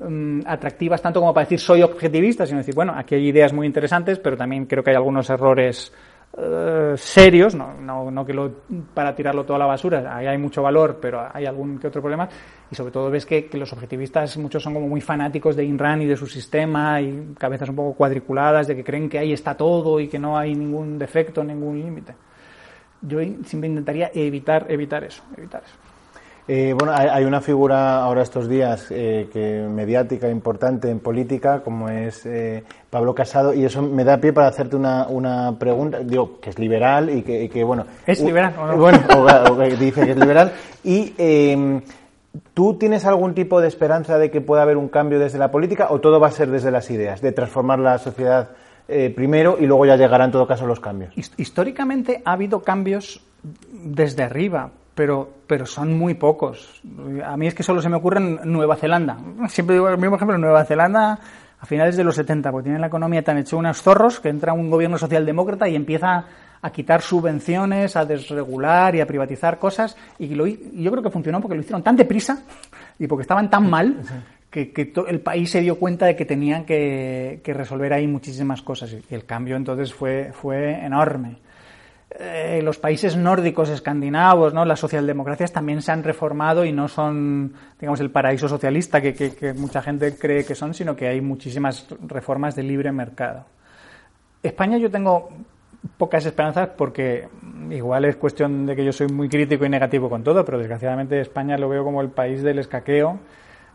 [0.00, 3.66] mm, atractivas tanto como para decir soy objetivista, sino decir, bueno, aquí hay ideas muy
[3.66, 5.92] interesantes, pero también creo que hay algunos errores
[6.38, 8.52] eh, serios, no, no, que lo,
[8.94, 12.00] para tirarlo toda a la basura, ahí hay mucho valor, pero hay algún que otro
[12.00, 12.28] problema,
[12.70, 16.02] y sobre todo ves que, que los objetivistas muchos son como muy fanáticos de Inran
[16.02, 19.56] y de su sistema, y cabezas un poco cuadriculadas, de que creen que ahí está
[19.56, 22.14] todo y que no hay ningún defecto, ningún límite.
[23.02, 25.89] Yo siempre intentaría evitar, evitar eso, evitar eso.
[26.52, 31.88] Eh, bueno, hay, una figura ahora estos días eh, que mediática importante en política, como
[31.88, 36.00] es eh, Pablo Casado, y eso me da pie para hacerte una, una pregunta.
[36.00, 37.86] Digo, que es liberal y que, bueno.
[38.04, 38.76] ¿Es liberal o no?
[38.78, 40.52] Bueno, dice que es liberal.
[40.82, 41.14] Y.
[41.18, 41.82] Em,
[42.54, 45.88] ¿Tú tienes algún tipo de esperanza de que pueda haber un cambio desde la política
[45.90, 48.50] o todo va a ser desde las ideas, de transformar la sociedad
[49.16, 51.12] primero y luego ya llegarán en todo caso los cambios?
[51.16, 53.20] Históricamente ha habido cambios
[53.72, 56.82] desde arriba, pero, pero son muy pocos.
[57.24, 59.18] A mí es que solo se me ocurre en Nueva Zelanda.
[59.48, 61.18] Siempre digo el mismo ejemplo, Nueva Zelanda
[61.60, 64.54] a finales de los 70, porque tienen la economía tan hecho unos zorros que entra
[64.54, 66.24] un gobierno socialdemócrata y empieza
[66.62, 69.96] a quitar subvenciones, a desregular y a privatizar cosas.
[70.18, 72.42] Y yo creo que funcionó porque lo hicieron tan deprisa
[72.98, 73.96] y porque estaban tan mal
[74.50, 78.94] que, el país se dio cuenta de que tenían que, que, resolver ahí muchísimas cosas.
[79.10, 81.36] Y el cambio entonces fue, fue enorme.
[82.18, 88.00] Eh, los países nórdicos escandinavos, las socialdemocracias también se han reformado y no son, digamos,
[88.00, 92.64] el paraíso socialista que, mucha gente cree que son, sino que hay muchísimas reformas de
[92.64, 93.44] libre mercado.
[94.42, 95.28] España yo tengo
[95.96, 97.28] pocas esperanzas porque
[97.70, 101.20] igual es cuestión de que yo soy muy crítico y negativo con todo, pero desgraciadamente
[101.20, 103.20] España lo veo como el país del escaqueo,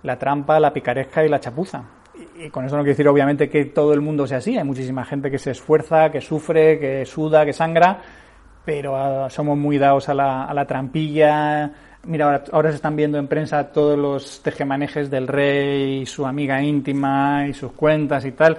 [0.04, 1.84] la trampa, la picaresca y la chapuza.
[2.38, 5.06] Y, con eso no quiero decir obviamente que todo el mundo sea así, hay muchísima
[5.06, 8.02] gente que se esfuerza, que sufre, que suda, que sangra,
[8.66, 11.72] pero ah, somos muy dados a la, a la trampilla.
[12.04, 16.62] Mira, ahora, se están viendo en prensa todos los tejemanejes del rey y su amiga
[16.62, 18.58] íntima y sus cuentas y tal.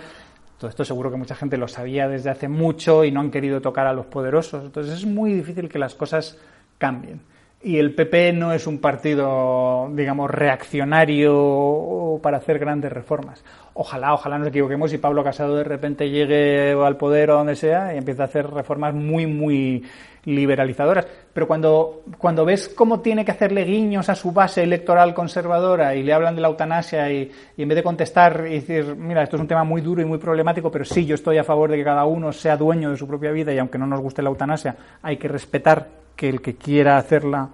[0.59, 3.61] Todo esto seguro que mucha gente lo sabía desde hace mucho y no han querido
[3.61, 4.65] tocar a los poderosos.
[4.65, 6.39] Entonces es muy difícil que las cosas
[6.79, 7.21] cambien.
[7.67, 13.45] Y el PP no es un partido, digamos, reaccionario para hacer grandes reformas.
[13.75, 17.93] Ojalá, ojalá nos equivoquemos y Pablo Casado de repente llegue al poder o donde sea
[17.93, 19.85] y empiece a hacer reformas muy, muy
[20.27, 21.09] liberalizadoras.
[21.33, 26.05] Pero cuando, cuando ves cómo tiene que hacerle guiños a su base electoral conservadora y
[26.05, 29.35] le hablan de la eutanasia y, y, en vez de contestar y decir, mira, esto
[29.35, 31.79] es un tema muy duro y muy problemático, pero sí, yo estoy a favor de
[31.79, 34.29] que cada uno sea dueño de su propia vida y aunque no nos guste la
[34.29, 37.49] eutanasia, hay que respetar que el que quiera hacerla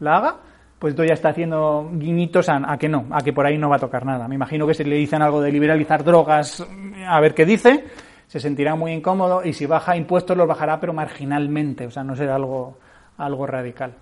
[0.00, 0.36] la haga,
[0.78, 3.68] pues esto ya está haciendo guiñitos a, a, que no, a que por ahí no
[3.68, 4.28] va a tocar nada.
[4.28, 6.64] Me imagino que si le dicen algo de liberalizar drogas,
[7.06, 7.84] a ver qué dice,
[8.28, 12.14] se sentirá muy incómodo y si baja impuestos los bajará pero marginalmente, o sea, no
[12.14, 12.78] será algo,
[13.16, 13.94] algo radical.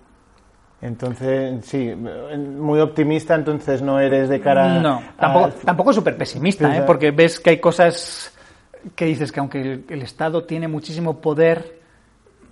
[0.79, 5.49] Entonces, sí, muy optimista, entonces no eres de cara No, tampoco, a...
[5.49, 6.83] tampoco súper pesimista, ¿eh?
[6.85, 8.37] porque ves que hay cosas
[8.95, 11.76] que dices que aunque el, el Estado tiene muchísimo poder,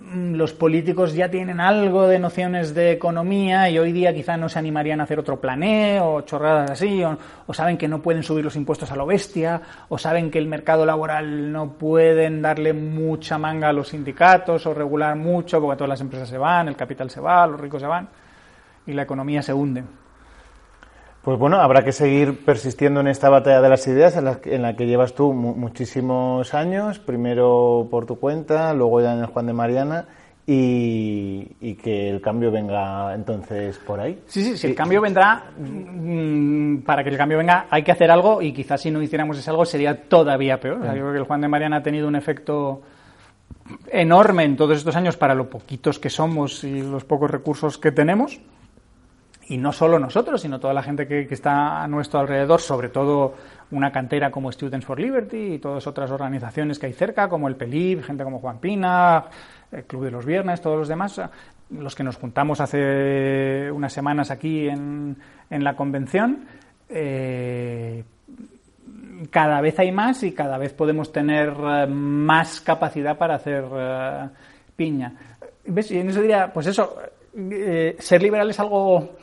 [0.00, 4.58] los políticos ya tienen algo de nociones de economía y hoy día quizá no se
[4.58, 8.44] animarían a hacer otro planeo o chorradas así, o, o, saben que no pueden subir
[8.44, 13.36] los impuestos a lo bestia, o saben que el mercado laboral no pueden darle mucha
[13.38, 17.10] manga a los sindicatos o regular mucho porque todas las empresas se van, el capital
[17.10, 18.08] se va, los ricos se van
[18.86, 19.82] y la economía se hunde.
[21.26, 24.62] Pues bueno, habrá que seguir persistiendo en esta batalla de las ideas en la, en
[24.62, 29.26] la que llevas tú mu muchísimos años, primero por tu cuenta, luego ya en el
[29.26, 30.04] Juan de Mariana,
[30.46, 34.22] y, y, que el cambio venga entonces por ahí.
[34.28, 38.08] Sí, sí, si el cambio vendrá, mmm, para que el cambio venga hay que hacer
[38.08, 40.78] algo y quizás si no hiciéramos ese algo sería todavía peor.
[40.78, 42.82] O sea, yo creo que el Juan de Mariana ha tenido un efecto
[43.90, 47.90] enorme en todos estos años para lo poquitos que somos y los pocos recursos que
[47.90, 48.40] tenemos
[49.48, 53.34] y no solo nosotros, sino toda la gente que, está a nuestro alrededor, sobre todo
[53.70, 57.56] una cantera como Students for Liberty y todas otras organizaciones que hay cerca, como el
[57.56, 59.24] PELIB, gente como Juan Pina,
[59.70, 61.20] el Club de los Viernes, todos los demás,
[61.70, 65.16] los que nos juntamos hace unas semanas aquí en,
[65.50, 66.46] en la convención.
[66.88, 68.04] Eh,
[69.30, 74.28] cada vez hay más y cada vez podemos tener uh, más capacidad para hacer uh,
[74.76, 75.14] piña.
[75.64, 75.90] ¿Ves?
[75.90, 76.96] Y en eso diría, pues eso,
[77.36, 79.16] eh, ser liberal es algo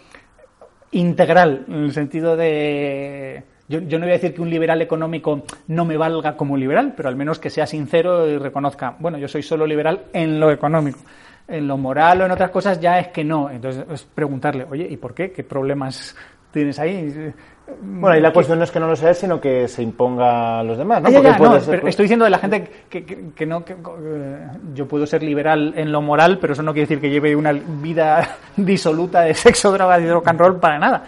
[0.94, 3.44] integral, en el sentido de...
[3.68, 6.94] Yo, yo, no voy a decir que un liberal económico no me valga como liberal,
[6.96, 10.52] pero al menos que sea sincero y reconozca, bueno, yo soy solo liberal en lo
[10.52, 11.00] económico.
[11.48, 13.50] En lo moral o en otras cosas ya es que no.
[13.50, 15.32] Entonces es preguntarle, oye, ¿y por qué?
[15.32, 16.16] ¿Qué problemas
[16.52, 17.34] tienes ahí?
[17.82, 20.64] Bueno, y la cuestión no es que no lo seas, sino que se imponga a
[20.64, 21.08] los demás, ¿no?
[21.08, 21.88] Ah, ya, ya, no ser...
[21.88, 25.74] estoy diciendo de la gente que, que, que no, que, eh, yo puedo ser liberal
[25.78, 29.72] en lo moral, pero eso no quiere decir que lleve una vida disoluta de sexo,
[29.72, 31.04] drogas y rock and roll para nada.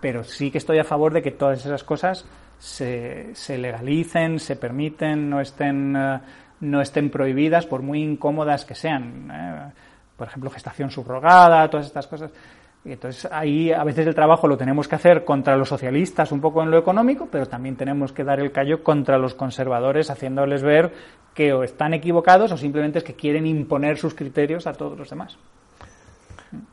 [0.00, 2.26] Pero sí que estoy a favor de que todas esas cosas
[2.58, 6.20] se, se legalicen, se permiten, no estén, uh,
[6.60, 9.30] no estén prohibidas, por muy incómodas que sean.
[9.30, 9.72] ¿eh?
[10.16, 12.32] Por ejemplo, gestación subrogada, todas estas cosas.
[12.84, 16.40] Y entonces ahí a veces el trabajo lo tenemos que hacer contra los socialistas un
[16.40, 20.62] poco en lo económico, pero también tenemos que dar el callo contra los conservadores, haciéndoles
[20.62, 20.92] ver
[21.34, 25.10] que o están equivocados o simplemente es que quieren imponer sus criterios a todos los
[25.10, 25.36] demás.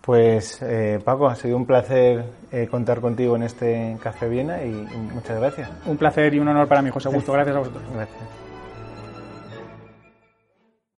[0.02, 4.70] Pues eh, Paco, ha sido un placer eh, contar contigo en este Café Viena y,
[4.70, 5.70] y muchas gracias.
[5.86, 7.32] Un placer y un honor para mí, José Augusto.
[7.34, 7.84] Gracias a vosotros.
[7.94, 8.47] Gracias.